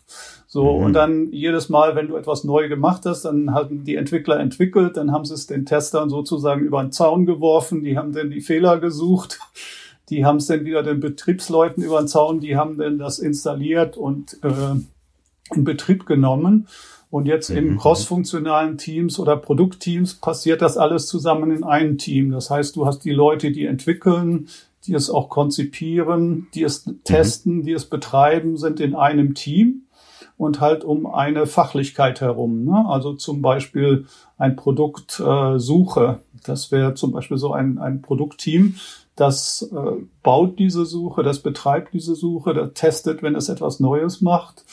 So, 0.47 0.79
mhm. 0.79 0.85
und 0.85 0.93
dann 0.93 1.33
jedes 1.33 1.69
Mal, 1.69 1.97
wenn 1.97 2.09
du 2.09 2.17
etwas 2.17 2.45
neu 2.45 2.69
gemacht 2.69 3.03
hast, 3.07 3.25
dann 3.25 3.55
haben 3.55 3.85
die 3.85 3.97
Entwickler 3.97 4.38
entwickelt, 4.38 4.97
dann 4.97 5.11
haben 5.11 5.25
sie 5.25 5.35
es 5.35 5.47
den 5.47 5.64
Testern 5.64 6.11
sozusagen 6.11 6.61
über 6.61 6.83
den 6.83 6.93
Zaun 6.93 7.25
geworfen, 7.25 7.83
die 7.83 7.97
haben 7.97 8.12
dann 8.12 8.31
die 8.31 8.43
Fehler 8.43 8.79
gesucht, 8.79 9.41
die 10.11 10.26
haben 10.26 10.37
es 10.37 10.47
dann 10.47 10.67
wieder 10.67 10.83
den 10.83 11.00
Betriebsleuten 11.00 11.83
über 11.83 11.99
den 11.99 12.09
Zaun, 12.09 12.41
die 12.41 12.57
haben 12.57 12.76
dann 12.76 12.99
das 12.99 13.19
installiert 13.19 13.97
und 13.97 14.38
äh, 14.45 14.76
in 15.55 15.64
Betrieb 15.64 16.07
genommen. 16.07 16.69
Und 17.14 17.26
jetzt 17.26 17.50
mhm. 17.50 17.56
in 17.56 17.76
crossfunktionalen 17.78 18.76
Teams 18.76 19.21
oder 19.21 19.37
Produktteams 19.37 20.14
passiert 20.14 20.61
das 20.61 20.76
alles 20.76 21.06
zusammen 21.06 21.52
in 21.52 21.62
einem 21.62 21.97
Team. 21.97 22.33
Das 22.33 22.50
heißt, 22.50 22.75
du 22.75 22.87
hast 22.87 23.04
die 23.04 23.12
Leute, 23.12 23.52
die 23.52 23.66
entwickeln, 23.66 24.49
die 24.85 24.94
es 24.94 25.11
auch 25.11 25.28
konzipieren, 25.28 26.49
die 26.54 26.64
es 26.64 26.90
testen, 27.04 27.59
mhm. 27.59 27.62
die 27.62 27.73
es 27.73 27.85
betreiben, 27.85 28.56
sind 28.56 28.80
in 28.80 28.97
einem 28.97 29.35
Team. 29.35 29.83
und 30.37 30.61
halt 30.61 30.83
um 30.83 31.06
eine 31.06 31.47
Fachlichkeit 31.47 32.21
herum. 32.21 32.64
Ne? 32.64 32.85
Also 32.88 33.12
zum 33.12 33.42
Beispiel 33.42 34.06
ein 34.37 34.56
Produktsuche. 34.56 36.18
Äh, 36.21 36.38
das 36.42 36.73
wäre 36.73 36.94
zum 36.94 37.12
Beispiel 37.12 37.37
so 37.37 37.52
ein, 37.52 37.78
ein 37.78 38.02
Produktteam, 38.02 38.75
das 39.14 39.71
äh, 39.73 39.92
baut 40.25 40.59
diese 40.59 40.85
Suche, 40.85 41.23
das 41.23 41.38
betreibt 41.38 41.94
diese 41.94 42.16
Suche, 42.16 42.54
das 42.54 42.73
testet, 42.75 43.23
wenn 43.23 43.37
es 43.37 43.49
etwas 43.49 43.78
Neues 43.78 44.21
macht, 44.21 44.64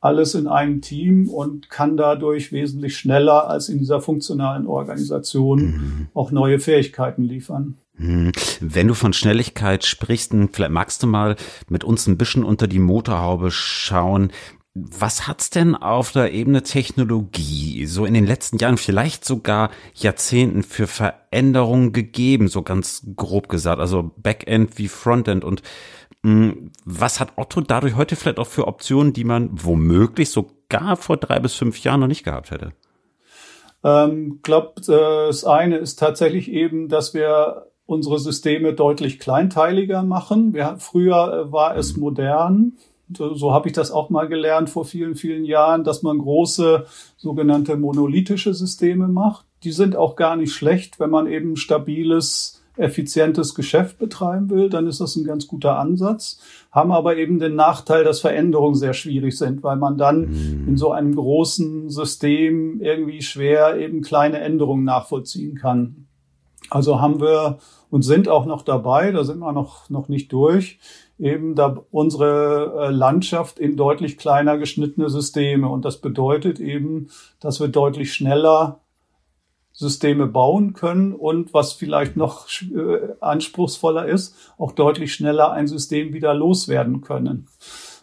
alles 0.00 0.34
in 0.34 0.46
einem 0.46 0.80
Team 0.80 1.28
und 1.28 1.68
kann 1.68 1.96
dadurch 1.96 2.52
wesentlich 2.52 2.96
schneller 2.96 3.48
als 3.48 3.68
in 3.68 3.78
dieser 3.78 4.00
funktionalen 4.00 4.66
Organisation 4.66 5.60
mhm. 5.60 6.06
auch 6.14 6.30
neue 6.30 6.58
Fähigkeiten 6.58 7.22
liefern. 7.22 7.76
Mhm. 7.98 8.32
Wenn 8.60 8.88
du 8.88 8.94
von 8.94 9.12
Schnelligkeit 9.12 9.84
sprichst, 9.84 10.34
vielleicht 10.52 10.72
magst 10.72 11.02
du 11.02 11.06
mal 11.06 11.36
mit 11.68 11.84
uns 11.84 12.06
ein 12.06 12.16
bisschen 12.16 12.44
unter 12.44 12.66
die 12.66 12.78
Motorhaube 12.78 13.50
schauen. 13.50 14.32
Was 14.72 15.26
hat's 15.26 15.50
denn 15.50 15.74
auf 15.74 16.12
der 16.12 16.32
Ebene 16.32 16.62
Technologie 16.62 17.84
so 17.86 18.06
in 18.06 18.14
den 18.14 18.24
letzten 18.24 18.56
Jahren, 18.56 18.78
vielleicht 18.78 19.24
sogar 19.24 19.70
Jahrzehnten 19.94 20.62
für 20.62 20.86
Veränderungen 20.86 21.92
gegeben, 21.92 22.48
so 22.48 22.62
ganz 22.62 23.04
grob 23.16 23.48
gesagt, 23.48 23.80
also 23.80 24.12
Backend 24.16 24.78
wie 24.78 24.88
Frontend 24.88 25.44
und 25.44 25.62
was 26.22 27.20
hat 27.20 27.32
Otto 27.36 27.60
dadurch 27.62 27.96
heute 27.96 28.16
vielleicht 28.16 28.38
auch 28.38 28.46
für 28.46 28.68
Optionen, 28.68 29.12
die 29.12 29.24
man 29.24 29.50
womöglich 29.52 30.30
sogar 30.30 30.96
vor 30.96 31.16
drei 31.16 31.38
bis 31.38 31.54
fünf 31.54 31.82
Jahren 31.82 32.00
noch 32.00 32.06
nicht 32.06 32.24
gehabt 32.24 32.50
hätte? 32.50 32.72
Ähm, 33.82 34.40
glaube, 34.42 34.80
äh, 34.82 35.26
das 35.28 35.44
eine 35.44 35.78
ist 35.78 35.98
tatsächlich 35.98 36.50
eben, 36.50 36.88
dass 36.88 37.14
wir 37.14 37.70
unsere 37.86 38.18
Systeme 38.18 38.74
deutlich 38.74 39.18
kleinteiliger 39.18 40.02
machen. 40.02 40.52
Wir, 40.52 40.76
früher 40.78 41.46
äh, 41.48 41.52
war 41.52 41.76
es 41.76 41.96
mhm. 41.96 42.02
modern, 42.02 42.72
so 43.16 43.52
habe 43.52 43.68
ich 43.68 43.74
das 43.74 43.90
auch 43.90 44.10
mal 44.10 44.28
gelernt 44.28 44.70
vor 44.70 44.84
vielen, 44.84 45.16
vielen 45.16 45.44
Jahren, 45.44 45.82
dass 45.82 46.02
man 46.02 46.18
große 46.18 46.86
sogenannte 47.16 47.76
monolithische 47.76 48.54
Systeme 48.54 49.08
macht. 49.08 49.46
Die 49.64 49.72
sind 49.72 49.96
auch 49.96 50.14
gar 50.14 50.36
nicht 50.36 50.52
schlecht, 50.52 51.00
wenn 51.00 51.10
man 51.10 51.26
eben 51.26 51.56
stabiles, 51.56 52.59
effizientes 52.80 53.54
Geschäft 53.54 53.98
betreiben 53.98 54.50
will, 54.50 54.70
dann 54.70 54.86
ist 54.86 55.00
das 55.00 55.16
ein 55.16 55.24
ganz 55.24 55.46
guter 55.46 55.78
Ansatz. 55.78 56.40
Haben 56.72 56.92
aber 56.92 57.16
eben 57.16 57.38
den 57.38 57.54
Nachteil, 57.54 58.04
dass 58.04 58.20
Veränderungen 58.20 58.74
sehr 58.74 58.94
schwierig 58.94 59.36
sind, 59.36 59.62
weil 59.62 59.76
man 59.76 59.98
dann 59.98 60.30
mhm. 60.30 60.68
in 60.68 60.76
so 60.76 60.90
einem 60.90 61.14
großen 61.14 61.90
System 61.90 62.80
irgendwie 62.80 63.22
schwer 63.22 63.76
eben 63.76 64.02
kleine 64.02 64.40
Änderungen 64.40 64.84
nachvollziehen 64.84 65.54
kann. 65.54 66.06
Also 66.70 67.00
haben 67.00 67.20
wir 67.20 67.58
und 67.90 68.02
sind 68.02 68.28
auch 68.28 68.46
noch 68.46 68.62
dabei, 68.62 69.10
da 69.10 69.24
sind 69.24 69.40
wir 69.40 69.52
noch, 69.52 69.90
noch 69.90 70.08
nicht 70.08 70.32
durch, 70.32 70.78
eben 71.18 71.56
da 71.56 71.82
unsere 71.90 72.86
äh, 72.86 72.90
Landschaft 72.90 73.58
in 73.58 73.76
deutlich 73.76 74.16
kleiner 74.16 74.56
geschnittene 74.56 75.10
Systeme. 75.10 75.68
Und 75.68 75.84
das 75.84 75.98
bedeutet 75.98 76.60
eben, 76.60 77.08
dass 77.40 77.60
wir 77.60 77.68
deutlich 77.68 78.12
schneller 78.12 78.80
Systeme 79.80 80.26
bauen 80.26 80.74
können 80.74 81.14
und 81.14 81.54
was 81.54 81.72
vielleicht 81.72 82.14
noch 82.14 82.48
äh, 82.60 83.14
anspruchsvoller 83.20 84.06
ist, 84.06 84.36
auch 84.58 84.72
deutlich 84.72 85.14
schneller 85.14 85.52
ein 85.52 85.66
System 85.66 86.12
wieder 86.12 86.34
loswerden 86.34 87.00
können. 87.00 87.48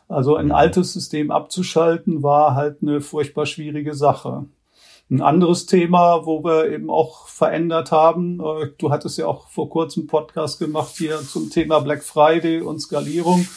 Also 0.10 0.36
ein 0.36 0.52
altes 0.52 0.94
System 0.94 1.30
abzuschalten 1.30 2.24
war 2.24 2.56
halt 2.56 2.78
eine 2.82 3.00
furchtbar 3.00 3.46
schwierige 3.46 3.94
Sache. 3.94 4.46
Ein 5.12 5.22
anderes 5.22 5.68
Thema, 5.68 6.26
wo 6.26 6.44
wir 6.44 6.72
eben 6.72 6.90
auch 6.90 7.28
verändert 7.28 7.92
haben, 7.92 8.40
äh, 8.40 8.72
du 8.80 8.90
hattest 8.90 9.20
ja 9.20 9.28
auch 9.28 9.48
vor 9.48 9.70
kurzem 9.70 10.08
Podcast 10.08 10.58
gemacht 10.58 10.96
hier 10.98 11.20
zum 11.20 11.52
Thema 11.52 11.80
Black 11.82 12.04
Friday 12.04 12.60
und 12.60 12.80
Skalierung, 12.80 13.48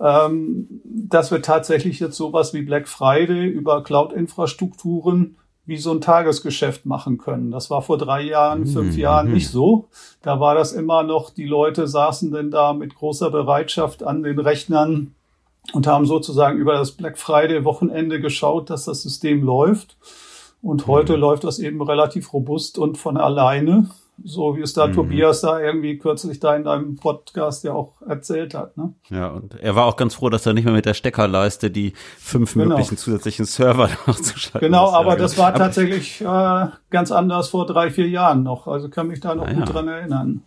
ähm, 0.00 0.66
dass 0.84 1.30
wir 1.30 1.40
tatsächlich 1.40 2.00
jetzt 2.00 2.16
sowas 2.16 2.52
wie 2.52 2.62
Black 2.62 2.88
Friday 2.88 3.46
über 3.46 3.84
Cloud-Infrastrukturen 3.84 5.36
wie 5.66 5.78
so 5.78 5.92
ein 5.92 6.00
Tagesgeschäft 6.00 6.84
machen 6.84 7.18
können. 7.18 7.50
Das 7.50 7.70
war 7.70 7.80
vor 7.80 7.96
drei 7.96 8.22
Jahren, 8.22 8.66
fünf 8.66 8.94
mhm. 8.94 9.00
Jahren 9.00 9.32
nicht 9.32 9.48
so. 9.48 9.88
Da 10.22 10.38
war 10.38 10.54
das 10.54 10.72
immer 10.72 11.02
noch, 11.02 11.30
die 11.30 11.46
Leute 11.46 11.88
saßen 11.88 12.30
denn 12.32 12.50
da 12.50 12.72
mit 12.74 12.94
großer 12.94 13.30
Bereitschaft 13.30 14.02
an 14.02 14.22
den 14.22 14.38
Rechnern 14.38 15.14
und 15.72 15.86
haben 15.86 16.04
sozusagen 16.04 16.58
über 16.58 16.74
das 16.74 16.92
Black 16.92 17.16
Friday 17.16 17.64
Wochenende 17.64 18.20
geschaut, 18.20 18.68
dass 18.68 18.84
das 18.84 19.02
System 19.02 19.42
läuft. 19.42 19.96
Und 20.60 20.86
heute 20.86 21.14
mhm. 21.14 21.20
läuft 21.20 21.44
das 21.44 21.58
eben 21.58 21.80
relativ 21.82 22.32
robust 22.32 22.78
und 22.78 22.98
von 22.98 23.16
alleine, 23.16 23.88
so 24.22 24.56
wie 24.56 24.60
es 24.60 24.72
da 24.72 24.86
mhm. 24.86 24.92
Tobias 24.92 25.40
da 25.40 25.60
irgendwie 25.60 25.98
kürzlich 25.98 26.40
da 26.40 26.54
in 26.54 26.64
deinem 26.64 26.96
Podcast 26.96 27.64
ja 27.64 27.72
auch 27.72 28.00
erzählt 28.02 28.54
hat. 28.54 28.76
Ne? 28.76 28.94
Ja, 29.10 29.28
und 29.28 29.54
er 29.60 29.74
war 29.74 29.86
auch 29.86 29.96
ganz 29.96 30.14
froh, 30.14 30.30
dass 30.30 30.46
er 30.46 30.52
nicht 30.52 30.64
mehr 30.64 30.74
mit 30.74 30.86
der 30.86 30.94
Steckerleiste 30.94 31.70
die 31.70 31.94
fünf 32.18 32.54
genau. 32.54 32.66
möglichen 32.66 32.96
zusätzlichen 32.96 33.44
Server 33.44 33.88
noch 34.06 34.20
zu 34.20 34.38
schalten 34.38 34.66
Genau, 34.66 34.90
aber 34.90 35.12
ja, 35.12 35.16
das 35.16 35.36
war 35.36 35.54
tatsächlich 35.54 36.20
äh, 36.20 36.66
ganz 36.90 37.10
anders 37.10 37.48
vor 37.48 37.66
drei, 37.66 37.90
vier 37.90 38.08
Jahren 38.08 38.42
noch. 38.42 38.66
Also 38.66 38.88
kann 38.88 39.08
mich 39.08 39.20
da 39.20 39.34
noch 39.34 39.46
ah, 39.46 39.52
gut 39.52 39.66
ja. 39.66 39.72
dran 39.72 39.88
erinnern. 39.88 40.42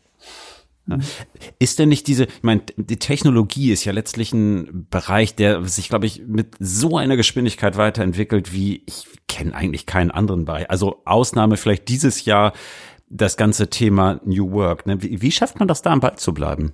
Ist 1.60 1.80
denn 1.80 1.90
nicht 1.90 2.08
diese, 2.08 2.26
ich 2.26 2.44
meine, 2.44 2.62
die 2.78 2.98
Technologie 2.98 3.72
ist 3.72 3.84
ja 3.84 3.92
letztlich 3.92 4.32
ein 4.34 4.88
Bereich, 4.90 5.36
der 5.36 5.66
sich, 5.66 5.90
glaube 5.90 6.06
ich, 6.06 6.24
mit 6.26 6.56
so 6.60 6.98
einer 6.98 7.18
Geschwindigkeit 7.18 7.76
weiterentwickelt, 7.76 8.54
wie 8.54 8.84
ich 8.86 9.06
kenne 9.28 9.54
eigentlich 9.54 9.86
keinen 9.86 10.12
anderen 10.12 10.46
Bereich. 10.46 10.70
Also 10.70 11.02
Ausnahme 11.04 11.58
vielleicht 11.58 11.90
dieses 11.90 12.24
Jahr 12.24 12.54
das 13.10 13.38
ganze 13.38 13.70
Thema 13.70 14.20
New 14.26 14.52
Work. 14.52 14.86
Ne? 14.86 15.02
Wie, 15.02 15.22
wie 15.22 15.32
schafft 15.32 15.60
man 15.60 15.68
das 15.68 15.82
da 15.82 15.92
am 15.92 16.00
Ball 16.00 16.18
zu 16.18 16.34
bleiben? 16.34 16.74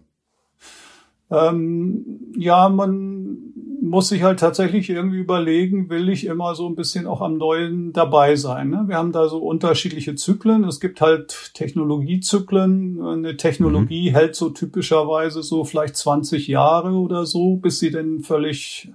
Ähm, 1.30 2.34
ja, 2.36 2.70
man 2.70 3.54
muss 3.82 4.10
sich 4.10 4.24
halt 4.24 4.40
tatsächlich 4.40 4.90
irgendwie 4.90 5.18
überlegen, 5.18 5.90
will 5.90 6.10
ich 6.10 6.26
immer 6.26 6.56
so 6.56 6.68
ein 6.68 6.76
bisschen 6.76 7.06
auch 7.06 7.22
am 7.22 7.38
Neuen 7.38 7.92
dabei 7.92 8.36
sein. 8.36 8.70
Ne? 8.70 8.84
Wir 8.88 8.98
haben 8.98 9.12
da 9.12 9.28
so 9.28 9.40
unterschiedliche 9.40 10.16
Zyklen. 10.16 10.64
Es 10.64 10.80
gibt 10.80 11.02
halt 11.02 11.52
Technologiezyklen. 11.54 13.02
Eine 13.02 13.36
Technologie 13.36 14.12
mhm. 14.12 14.16
hält 14.16 14.36
so 14.36 14.52
typischerweise 14.52 15.44
so 15.44 15.66
vielleicht 15.66 15.98
20 15.98 16.48
Jahre 16.48 16.92
oder 16.94 17.26
so, 17.26 17.58
bis 17.58 17.80
sie 17.80 17.92
denn 17.92 18.22
völlig 18.22 18.92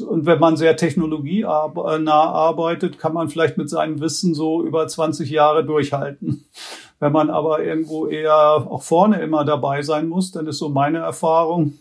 und 0.00 0.26
wenn 0.26 0.40
man 0.40 0.56
sehr 0.56 0.76
technologienah 0.76 2.10
arbeitet, 2.10 2.98
kann 2.98 3.12
man 3.12 3.28
vielleicht 3.28 3.56
mit 3.56 3.70
seinem 3.70 4.00
Wissen 4.00 4.34
so 4.34 4.64
über 4.64 4.86
20 4.88 5.30
Jahre 5.30 5.64
durchhalten. 5.64 6.44
Wenn 7.00 7.12
man 7.12 7.28
aber 7.28 7.62
irgendwo 7.62 8.06
eher 8.06 8.34
auch 8.34 8.82
vorne 8.82 9.20
immer 9.20 9.44
dabei 9.44 9.82
sein 9.82 10.08
muss, 10.08 10.32
dann 10.32 10.46
ist 10.46 10.58
so 10.58 10.68
meine 10.68 10.98
Erfahrung, 10.98 11.74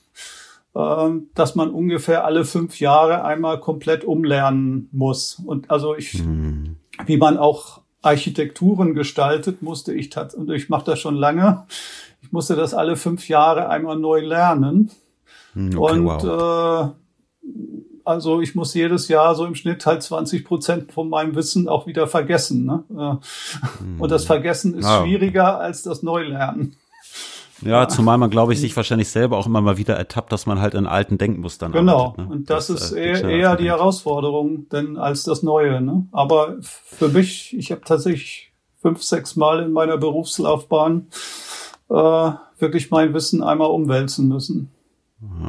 ähm, 0.75 1.29
dass 1.33 1.55
man 1.55 1.69
ungefähr 1.69 2.25
alle 2.25 2.45
fünf 2.45 2.79
Jahre 2.79 3.23
einmal 3.23 3.59
komplett 3.59 4.03
umlernen 4.03 4.89
muss. 4.91 5.41
Und 5.45 5.71
also 5.71 5.95
ich, 5.95 6.23
mhm. 6.23 6.75
wie 7.05 7.17
man 7.17 7.37
auch 7.37 7.81
Architekturen 8.01 8.95
gestaltet, 8.95 9.61
musste 9.61 9.93
ich 9.93 10.15
und 10.35 10.51
ich 10.51 10.69
mache 10.69 10.85
das 10.85 10.99
schon 10.99 11.15
lange. 11.15 11.65
Ich 12.21 12.31
musste 12.31 12.55
das 12.55 12.73
alle 12.73 12.95
fünf 12.95 13.29
Jahre 13.29 13.69
einmal 13.69 13.97
neu 13.97 14.19
lernen. 14.19 14.91
Hm, 15.53 15.77
okay, 15.77 15.99
und 15.99 16.05
wow. 16.05 16.89
äh, 16.89 17.02
also 18.05 18.41
ich 18.41 18.55
muss 18.55 18.73
jedes 18.73 19.07
Jahr 19.07 19.35
so 19.35 19.45
im 19.45 19.55
Schnitt 19.55 19.85
halt 19.85 20.03
20 20.03 20.45
Prozent 20.45 20.91
von 20.91 21.09
meinem 21.09 21.35
Wissen 21.35 21.67
auch 21.67 21.87
wieder 21.87 22.07
vergessen. 22.07 22.65
Ne? 22.65 22.83
Hm. 22.89 23.99
Und 23.99 24.11
das 24.11 24.25
Vergessen 24.25 24.75
ist 24.75 24.85
ah. 24.85 25.01
schwieriger 25.01 25.59
als 25.59 25.83
das 25.83 26.03
Neulernen. 26.03 26.75
Ja, 27.61 27.87
zumal 27.87 28.17
man, 28.17 28.29
glaube 28.29 28.53
ich, 28.53 28.59
sich 28.59 28.75
wahrscheinlich 28.75 29.09
selber 29.09 29.37
auch 29.37 29.45
immer 29.45 29.61
mal 29.61 29.77
wieder 29.77 29.95
ertappt, 29.95 30.31
dass 30.33 30.45
man 30.45 30.59
halt 30.59 30.73
in 30.73 30.85
alten 30.85 31.17
Denkmustern 31.17 31.71
Genau, 31.71 32.07
arbeitet, 32.07 32.17
ne? 32.17 32.35
und 32.35 32.49
das, 32.49 32.67
das 32.67 32.81
ist 32.81 32.91
äh, 32.91 33.05
eher, 33.05 33.29
eher 33.29 33.55
die 33.55 33.69
Herausforderung 33.69 34.67
denn 34.69 34.97
als 34.97 35.23
das 35.23 35.43
Neue. 35.43 35.79
Ne? 35.79 36.07
Aber 36.11 36.57
für 36.61 37.07
mich, 37.07 37.55
ich 37.57 37.71
habe 37.71 37.81
tatsächlich 37.85 38.51
fünf, 38.81 39.01
sechs 39.01 39.35
Mal 39.37 39.63
in 39.63 39.71
meiner 39.71 39.97
Berufslaufbahn 39.97 41.07
äh, 41.89 42.31
wirklich 42.59 42.91
mein 42.91 43.13
Wissen 43.13 43.41
einmal 43.41 43.69
umwälzen 43.69 44.27
müssen. 44.27 44.72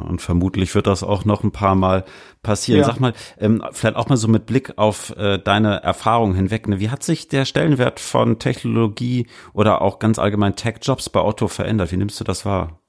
Und 0.07 0.21
vermutlich 0.21 0.73
wird 0.75 0.87
das 0.87 1.03
auch 1.03 1.25
noch 1.25 1.43
ein 1.43 1.51
paar 1.51 1.75
Mal 1.75 2.05
passieren. 2.43 2.79
Ja. 2.79 2.85
Sag 2.85 2.99
mal, 2.99 3.13
ähm, 3.37 3.63
vielleicht 3.71 3.95
auch 3.95 4.07
mal 4.07 4.17
so 4.17 4.27
mit 4.27 4.45
Blick 4.45 4.77
auf 4.77 5.15
äh, 5.17 5.37
deine 5.37 5.83
Erfahrung 5.83 6.33
hinweg. 6.33 6.67
Ne? 6.67 6.79
Wie 6.79 6.89
hat 6.89 7.03
sich 7.03 7.27
der 7.27 7.45
Stellenwert 7.45 7.99
von 7.99 8.39
Technologie 8.39 9.27
oder 9.53 9.81
auch 9.81 9.99
ganz 9.99 10.19
allgemein 10.19 10.55
Tech-Jobs 10.55 11.09
bei 11.09 11.21
Otto 11.21 11.47
verändert? 11.47 11.91
Wie 11.91 11.97
nimmst 11.97 12.19
du 12.19 12.23
das 12.23 12.45
wahr? 12.45 12.79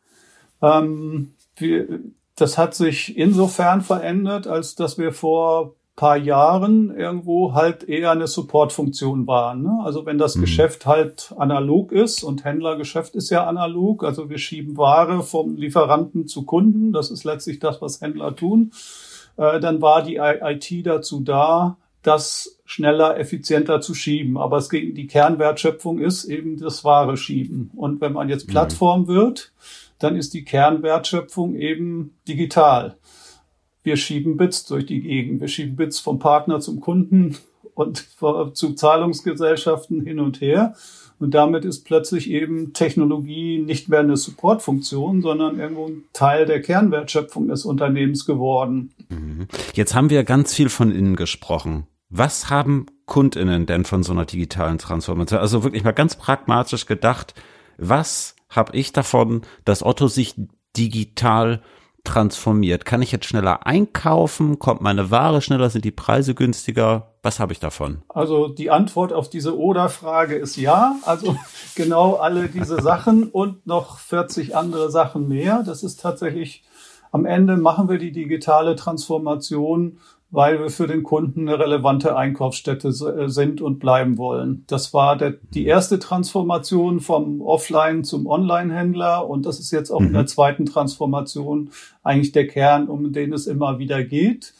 Ähm, 0.62 1.34
wir, 1.56 2.00
das 2.36 2.58
hat 2.58 2.74
sich 2.74 3.16
insofern 3.16 3.80
verändert, 3.80 4.46
als 4.46 4.74
dass 4.74 4.98
wir 4.98 5.12
vor 5.12 5.74
paar 5.96 6.18
Jahren 6.18 6.94
irgendwo 6.94 7.54
halt 7.54 7.88
eher 7.88 8.10
eine 8.10 8.26
Supportfunktion 8.26 9.26
waren. 9.26 9.62
Ne? 9.62 9.78
Also 9.82 10.04
wenn 10.04 10.18
das 10.18 10.36
mhm. 10.36 10.42
Geschäft 10.42 10.84
halt 10.84 11.34
analog 11.38 11.90
ist 11.90 12.22
und 12.22 12.44
Händlergeschäft 12.44 13.16
ist 13.16 13.30
ja 13.30 13.46
analog, 13.46 14.04
also 14.04 14.28
wir 14.28 14.38
schieben 14.38 14.76
Ware 14.76 15.22
vom 15.22 15.56
Lieferanten 15.56 16.28
zu 16.28 16.44
Kunden, 16.44 16.92
das 16.92 17.10
ist 17.10 17.24
letztlich 17.24 17.60
das, 17.60 17.80
was 17.80 18.02
Händler 18.02 18.36
tun, 18.36 18.72
äh, 19.38 19.58
dann 19.58 19.80
war 19.80 20.02
die 20.02 20.16
IT 20.16 20.86
dazu 20.86 21.20
da, 21.20 21.78
das 22.02 22.58
schneller, 22.66 23.18
effizienter 23.18 23.80
zu 23.80 23.94
schieben. 23.94 24.36
Aber 24.36 24.58
es 24.58 24.68
ging, 24.68 24.94
die 24.94 25.06
Kernwertschöpfung 25.06 25.98
ist 25.98 26.24
eben 26.24 26.58
das 26.58 26.84
Ware 26.84 27.16
schieben. 27.16 27.70
Und 27.74 28.00
wenn 28.02 28.12
man 28.12 28.28
jetzt 28.28 28.48
mhm. 28.48 28.52
Plattform 28.52 29.02
mhm. 29.02 29.08
wird, 29.08 29.52
dann 29.98 30.14
ist 30.14 30.34
die 30.34 30.44
Kernwertschöpfung 30.44 31.54
eben 31.54 32.14
digital. 32.28 32.96
Wir 33.86 33.96
schieben 33.96 34.36
Bits 34.36 34.66
durch 34.66 34.84
die 34.84 35.00
Gegend. 35.00 35.40
Wir 35.40 35.48
schieben 35.48 35.76
Bits 35.76 36.00
vom 36.00 36.18
Partner 36.18 36.60
zum 36.60 36.80
Kunden 36.80 37.36
und 37.74 38.06
zu 38.54 38.74
Zahlungsgesellschaften 38.74 40.04
hin 40.04 40.20
und 40.20 40.42
her. 40.42 40.74
Und 41.18 41.32
damit 41.34 41.64
ist 41.64 41.84
plötzlich 41.84 42.28
eben 42.28 42.74
Technologie 42.74 43.58
nicht 43.58 43.88
mehr 43.88 44.00
eine 44.00 44.18
Supportfunktion, 44.18 45.22
sondern 45.22 45.58
irgendwo 45.58 45.86
ein 45.86 46.04
Teil 46.12 46.44
der 46.44 46.60
Kernwertschöpfung 46.60 47.48
des 47.48 47.64
Unternehmens 47.64 48.26
geworden. 48.26 48.92
Mhm. 49.08 49.46
Jetzt 49.72 49.94
haben 49.94 50.10
wir 50.10 50.24
ganz 50.24 50.52
viel 50.52 50.68
von 50.68 50.90
innen 50.90 51.16
gesprochen. 51.16 51.86
Was 52.10 52.50
haben 52.50 52.86
KundInnen 53.06 53.66
denn 53.66 53.84
von 53.84 54.02
so 54.02 54.12
einer 54.12 54.26
digitalen 54.26 54.76
Transformation? 54.76 55.40
Also 55.40 55.64
wirklich 55.64 55.84
mal 55.84 55.92
ganz 55.92 56.16
pragmatisch 56.16 56.84
gedacht, 56.84 57.34
was 57.78 58.36
habe 58.50 58.76
ich 58.76 58.92
davon, 58.92 59.42
dass 59.64 59.82
Otto 59.82 60.08
sich 60.08 60.34
digital 60.76 61.62
transformiert? 62.06 62.86
Kann 62.86 63.02
ich 63.02 63.12
jetzt 63.12 63.26
schneller 63.26 63.66
einkaufen? 63.66 64.58
Kommt 64.58 64.80
meine 64.80 65.10
Ware 65.10 65.42
schneller? 65.42 65.68
Sind 65.68 65.84
die 65.84 65.90
Preise 65.90 66.34
günstiger? 66.34 67.12
Was 67.22 67.40
habe 67.40 67.52
ich 67.52 67.60
davon? 67.60 68.02
Also 68.08 68.48
die 68.48 68.70
Antwort 68.70 69.12
auf 69.12 69.28
diese 69.28 69.58
Oder-Frage 69.58 70.36
ist 70.36 70.56
ja. 70.56 70.96
Also 71.04 71.36
genau 71.74 72.14
alle 72.14 72.48
diese 72.48 72.80
Sachen 72.80 73.24
und 73.24 73.66
noch 73.66 73.98
40 73.98 74.56
andere 74.56 74.90
Sachen 74.90 75.28
mehr. 75.28 75.62
Das 75.64 75.82
ist 75.82 76.00
tatsächlich 76.00 76.62
am 77.12 77.24
Ende 77.24 77.56
machen 77.56 77.88
wir 77.88 77.98
die 77.98 78.12
digitale 78.12 78.76
Transformation 78.76 79.98
weil 80.30 80.58
wir 80.60 80.70
für 80.70 80.86
den 80.86 81.02
Kunden 81.02 81.48
eine 81.48 81.58
relevante 81.58 82.16
Einkaufsstätte 82.16 82.88
äh, 82.88 83.28
sind 83.28 83.60
und 83.60 83.78
bleiben 83.78 84.18
wollen. 84.18 84.64
Das 84.66 84.92
war 84.92 85.16
der, 85.16 85.34
die 85.54 85.66
erste 85.66 85.98
Transformation 85.98 87.00
vom 87.00 87.40
Offline 87.40 88.04
zum 88.04 88.26
Online-Händler 88.26 89.28
und 89.28 89.46
das 89.46 89.60
ist 89.60 89.70
jetzt 89.70 89.90
auch 89.90 90.00
mhm. 90.00 90.08
in 90.08 90.12
der 90.14 90.26
zweiten 90.26 90.66
Transformation 90.66 91.70
eigentlich 92.02 92.32
der 92.32 92.48
Kern, 92.48 92.88
um 92.88 93.12
den 93.12 93.32
es 93.32 93.46
immer 93.46 93.78
wieder 93.78 94.02
geht. 94.02 94.52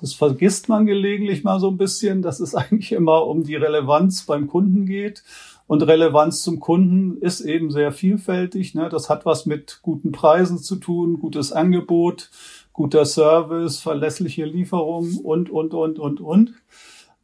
Das 0.00 0.14
vergisst 0.14 0.68
man 0.68 0.84
gelegentlich 0.84 1.44
mal 1.44 1.60
so 1.60 1.70
ein 1.70 1.78
bisschen, 1.78 2.22
dass 2.22 2.40
es 2.40 2.54
eigentlich 2.56 2.92
immer 2.92 3.26
um 3.26 3.44
die 3.44 3.56
Relevanz 3.56 4.26
beim 4.26 4.48
Kunden 4.48 4.84
geht. 4.84 5.22
Und 5.68 5.82
Relevanz 5.82 6.42
zum 6.42 6.58
Kunden 6.58 7.16
ist 7.22 7.40
eben 7.40 7.70
sehr 7.70 7.92
vielfältig. 7.92 8.74
Ne? 8.74 8.88
Das 8.90 9.08
hat 9.08 9.24
was 9.24 9.46
mit 9.46 9.78
guten 9.80 10.12
Preisen 10.12 10.58
zu 10.58 10.76
tun, 10.76 11.20
gutes 11.20 11.52
Angebot, 11.52 12.30
guter 12.72 13.04
Service, 13.04 13.80
verlässliche 13.80 14.44
Lieferung 14.44 15.18
und, 15.18 15.50
und, 15.50 15.74
und, 15.74 15.98
und, 15.98 16.20
und. 16.20 16.54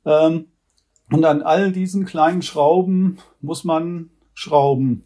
Ähm, 0.04 0.46
und 1.10 1.24
an 1.24 1.42
all 1.42 1.72
diesen 1.72 2.04
kleinen 2.04 2.42
Schrauben 2.42 3.18
muss 3.40 3.64
man 3.64 4.10
schrauben. 4.34 5.04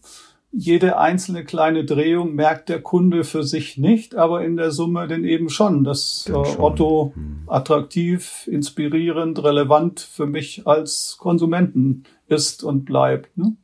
Jede 0.55 0.99
einzelne 0.99 1.45
kleine 1.45 1.85
Drehung 1.87 2.35
merkt 2.35 2.69
der 2.69 2.83
Kunde 2.83 3.25
für 3.25 3.43
sich 3.43 3.79
nicht, 3.79 4.15
aber 4.17 4.45
in 4.45 4.59
der 4.59 4.71
Summe 4.71 5.09
denn 5.09 5.25
eben 5.25 5.49
schon, 5.49 5.83
dass 5.83 6.29
äh, 6.29 6.33
Otto 6.33 7.13
hm. 7.15 7.45
attraktiv, 7.47 8.47
inspirierend, 8.51 9.43
relevant 9.43 10.01
für 10.01 10.27
mich 10.27 10.67
als 10.67 11.17
Konsumenten 11.19 12.05
ist 12.27 12.65
und 12.65 12.85
bleibt. 12.85 13.35
Ne? 13.39 13.57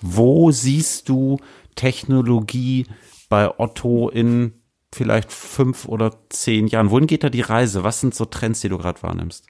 Wo 0.00 0.50
siehst 0.50 1.08
du 1.08 1.38
Technologie 1.76 2.86
bei 3.28 3.56
Otto 3.58 4.08
in 4.08 4.54
vielleicht 4.96 5.30
fünf 5.30 5.86
oder 5.86 6.12
zehn 6.30 6.66
Jahren? 6.66 6.90
Wohin 6.90 7.06
geht 7.06 7.22
da 7.22 7.28
die 7.28 7.42
Reise? 7.42 7.84
Was 7.84 8.00
sind 8.00 8.14
so 8.14 8.24
Trends, 8.24 8.60
die 8.60 8.68
du 8.68 8.78
gerade 8.78 9.02
wahrnimmst? 9.02 9.46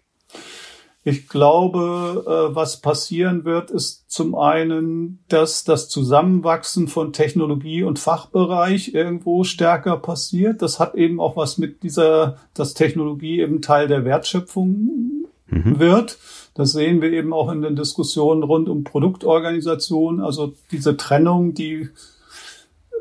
Ich 1.09 1.29
glaube, 1.29 2.25
äh, 2.27 2.55
was 2.57 2.81
passieren 2.81 3.45
wird, 3.45 3.71
ist 3.71 4.11
zum 4.11 4.35
einen, 4.35 5.21
dass 5.29 5.63
das 5.63 5.89
Zusammenwachsen 5.89 6.89
von 6.89 7.13
Technologie 7.13 7.85
und 7.85 8.01
Fachbereich 8.01 8.93
irgendwo 8.93 9.45
stärker 9.45 9.99
passiert. 9.99 10.63
Das 10.63 10.81
hat 10.81 10.97
eben 10.97 11.21
auch 11.21 11.37
was 11.37 11.59
mit 11.59 11.85
dieser, 11.85 12.39
dass 12.55 12.75
Technologie 12.75 13.41
eben 13.41 13.63
Teil 13.63 13.87
der 13.87 14.05
Wertschöpfung 14.05 15.27
mhm. 15.47 15.79
wird. 15.79 16.19
Das 16.55 16.73
sehen 16.73 17.01
wir 17.01 17.13
eben 17.13 17.33
auch 17.33 17.53
in 17.53 17.63
den 17.63 17.77
Diskussionen 17.77 18.43
rund 18.43 18.69
um 18.69 18.83
Produktorganisation. 18.83 20.21
Also 20.21 20.55
diese 20.73 20.97
Trennung, 20.97 21.55
die 21.55 21.89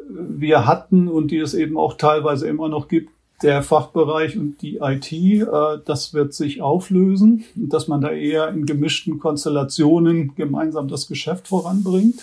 wir 0.07 0.65
hatten 0.65 1.07
und 1.07 1.31
die 1.31 1.39
es 1.39 1.53
eben 1.53 1.77
auch 1.77 1.95
teilweise 1.97 2.47
immer 2.47 2.69
noch 2.69 2.87
gibt, 2.87 3.09
der 3.41 3.63
Fachbereich 3.63 4.37
und 4.37 4.61
die 4.61 4.77
IT, 4.77 5.11
äh, 5.11 5.45
das 5.85 6.13
wird 6.13 6.33
sich 6.33 6.61
auflösen, 6.61 7.43
dass 7.55 7.87
man 7.87 8.01
da 8.01 8.11
eher 8.11 8.49
in 8.49 8.65
gemischten 8.65 9.19
Konstellationen 9.19 10.35
gemeinsam 10.35 10.87
das 10.87 11.07
Geschäft 11.07 11.49
voranbringt. 11.49 12.15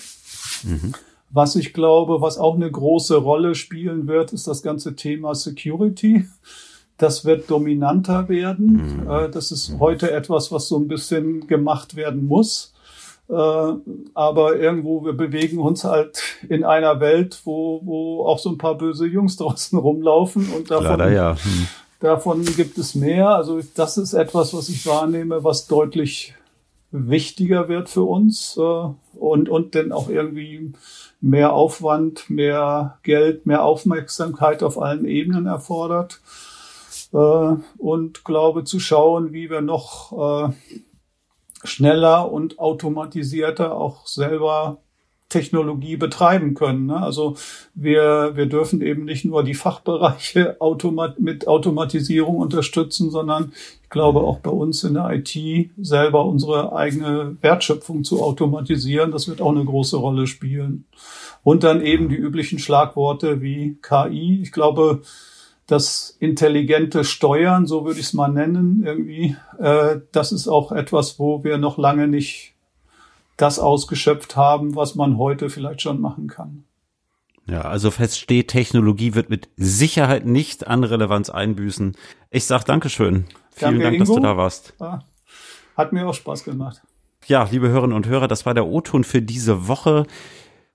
Mhm. 0.62 0.94
Was 1.30 1.56
ich 1.56 1.72
glaube, 1.72 2.20
was 2.20 2.38
auch 2.38 2.54
eine 2.54 2.70
große 2.70 3.16
Rolle 3.16 3.54
spielen 3.54 4.06
wird, 4.06 4.32
ist 4.32 4.46
das 4.46 4.62
ganze 4.62 4.96
Thema 4.96 5.34
Security. 5.34 6.26
Das 6.98 7.24
wird 7.24 7.50
dominanter 7.50 8.28
werden. 8.28 9.02
Mhm. 9.02 9.10
Äh, 9.10 9.30
das 9.30 9.50
ist 9.50 9.78
heute 9.80 10.10
etwas, 10.10 10.52
was 10.52 10.68
so 10.68 10.78
ein 10.78 10.88
bisschen 10.88 11.46
gemacht 11.46 11.94
werden 11.96 12.26
muss. 12.26 12.72
Äh, 13.28 13.72
aber 14.14 14.56
irgendwo, 14.56 15.04
wir 15.04 15.14
bewegen 15.14 15.58
uns 15.58 15.84
halt 15.84 16.22
in 16.48 16.64
einer 16.64 17.00
Welt, 17.00 17.40
wo, 17.44 17.80
wo 17.84 18.26
auch 18.26 18.38
so 18.38 18.50
ein 18.50 18.58
paar 18.58 18.76
böse 18.76 19.06
Jungs 19.06 19.36
draußen 19.38 19.78
rumlaufen 19.78 20.52
und 20.52 20.70
davon, 20.70 20.98
Leider, 20.98 21.10
ja. 21.10 21.36
hm. 21.36 21.68
davon 22.00 22.44
gibt 22.44 22.78
es 22.78 22.94
mehr. 22.94 23.28
Also 23.30 23.60
das 23.74 23.98
ist 23.98 24.12
etwas, 24.12 24.52
was 24.54 24.68
ich 24.68 24.86
wahrnehme, 24.86 25.44
was 25.44 25.66
deutlich 25.66 26.34
wichtiger 26.90 27.68
wird 27.68 27.88
für 27.88 28.02
uns 28.02 28.56
äh, 28.58 29.18
und, 29.18 29.48
und 29.48 29.74
dann 29.74 29.92
auch 29.92 30.08
irgendwie 30.08 30.72
mehr 31.20 31.54
Aufwand, 31.54 32.28
mehr 32.28 32.98
Geld, 33.02 33.46
mehr 33.46 33.64
Aufmerksamkeit 33.64 34.62
auf 34.62 34.80
allen 34.80 35.06
Ebenen 35.06 35.46
erfordert. 35.46 36.20
Äh, 37.14 37.54
und 37.78 38.24
glaube 38.24 38.64
zu 38.64 38.78
schauen, 38.78 39.32
wie 39.32 39.48
wir 39.48 39.62
noch 39.62 40.50
schneller 41.64 42.30
und 42.30 42.58
automatisierter 42.58 43.74
auch 43.76 44.06
selber 44.06 44.78
Technologie 45.32 45.96
betreiben 45.96 46.54
können. 46.54 46.86
Ne? 46.86 47.02
Also 47.02 47.36
wir, 47.74 48.32
wir 48.34 48.46
dürfen 48.46 48.82
eben 48.82 49.04
nicht 49.04 49.24
nur 49.24 49.42
die 49.42 49.54
Fachbereiche 49.54 50.56
automat 50.60 51.18
mit 51.18 51.48
Automatisierung 51.48 52.36
unterstützen, 52.36 53.10
sondern 53.10 53.52
ich 53.82 53.88
glaube 53.88 54.20
auch 54.20 54.40
bei 54.40 54.50
uns 54.50 54.84
in 54.84 54.94
der 54.94 55.10
IT 55.10 55.70
selber 55.78 56.26
unsere 56.26 56.76
eigene 56.76 57.36
Wertschöpfung 57.40 58.04
zu 58.04 58.22
automatisieren. 58.22 59.10
Das 59.10 59.26
wird 59.26 59.40
auch 59.40 59.52
eine 59.52 59.64
große 59.64 59.96
Rolle 59.96 60.26
spielen. 60.26 60.84
Und 61.42 61.64
dann 61.64 61.80
eben 61.82 62.08
die 62.08 62.16
üblichen 62.16 62.58
Schlagworte 62.58 63.40
wie 63.40 63.78
KI. 63.82 64.40
Ich 64.42 64.52
glaube, 64.52 65.02
das 65.72 66.16
intelligente 66.20 67.02
Steuern, 67.02 67.66
so 67.66 67.84
würde 67.84 67.98
ich 67.98 68.06
es 68.06 68.12
mal 68.12 68.28
nennen, 68.28 68.82
irgendwie, 68.84 69.36
äh, 69.58 70.00
das 70.12 70.30
ist 70.30 70.46
auch 70.46 70.70
etwas, 70.70 71.18
wo 71.18 71.42
wir 71.44 71.56
noch 71.56 71.78
lange 71.78 72.08
nicht 72.08 72.52
das 73.38 73.58
ausgeschöpft 73.58 74.36
haben, 74.36 74.76
was 74.76 74.94
man 74.94 75.16
heute 75.16 75.48
vielleicht 75.48 75.80
schon 75.80 76.00
machen 76.00 76.28
kann. 76.28 76.64
Ja, 77.46 77.62
also 77.62 77.90
feststeht, 77.90 78.48
Technologie 78.48 79.14
wird 79.14 79.30
mit 79.30 79.48
Sicherheit 79.56 80.26
nicht 80.26 80.66
an 80.66 80.84
Relevanz 80.84 81.30
einbüßen. 81.30 81.96
Ich 82.30 82.44
sag 82.44 82.64
Dankeschön. 82.64 83.24
Vielen 83.50 83.80
Danke, 83.80 83.82
Dank, 83.82 83.94
Ingo. 83.94 84.04
dass 84.04 84.14
du 84.14 84.20
da 84.20 84.36
warst. 84.36 84.74
Hat 85.76 85.92
mir 85.92 86.06
auch 86.06 86.14
Spaß 86.14 86.44
gemacht. 86.44 86.82
Ja, 87.26 87.48
liebe 87.50 87.68
Hörerinnen 87.68 87.96
und 87.96 88.06
Hörer, 88.06 88.28
das 88.28 88.46
war 88.46 88.54
der 88.54 88.66
O-Ton 88.66 89.04
für 89.04 89.22
diese 89.22 89.66
Woche. 89.68 90.06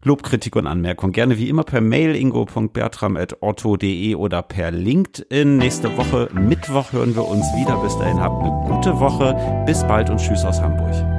Lob, 0.03 0.21
Kritik 0.21 0.55
und 0.55 0.67
Anmerkung 0.67 1.11
gerne 1.11 1.39
wie 1.39 1.49
immer 1.49 1.63
per 1.63 1.81
Mail 1.81 2.15
ingo.bertram.otto.de 2.15 4.13
oder 4.13 4.43
per 4.43 4.69
LinkedIn. 4.69 5.57
Nächste 5.57 5.97
Woche 5.97 6.29
Mittwoch 6.33 6.93
hören 6.93 7.15
wir 7.15 7.27
uns 7.27 7.45
wieder. 7.55 7.77
Bis 7.77 7.97
dahin 7.97 8.19
habt 8.19 8.43
eine 8.43 8.51
gute 8.67 8.99
Woche. 8.99 9.63
Bis 9.65 9.81
bald 9.87 10.11
und 10.11 10.19
tschüss 10.19 10.45
aus 10.45 10.61
Hamburg. 10.61 11.16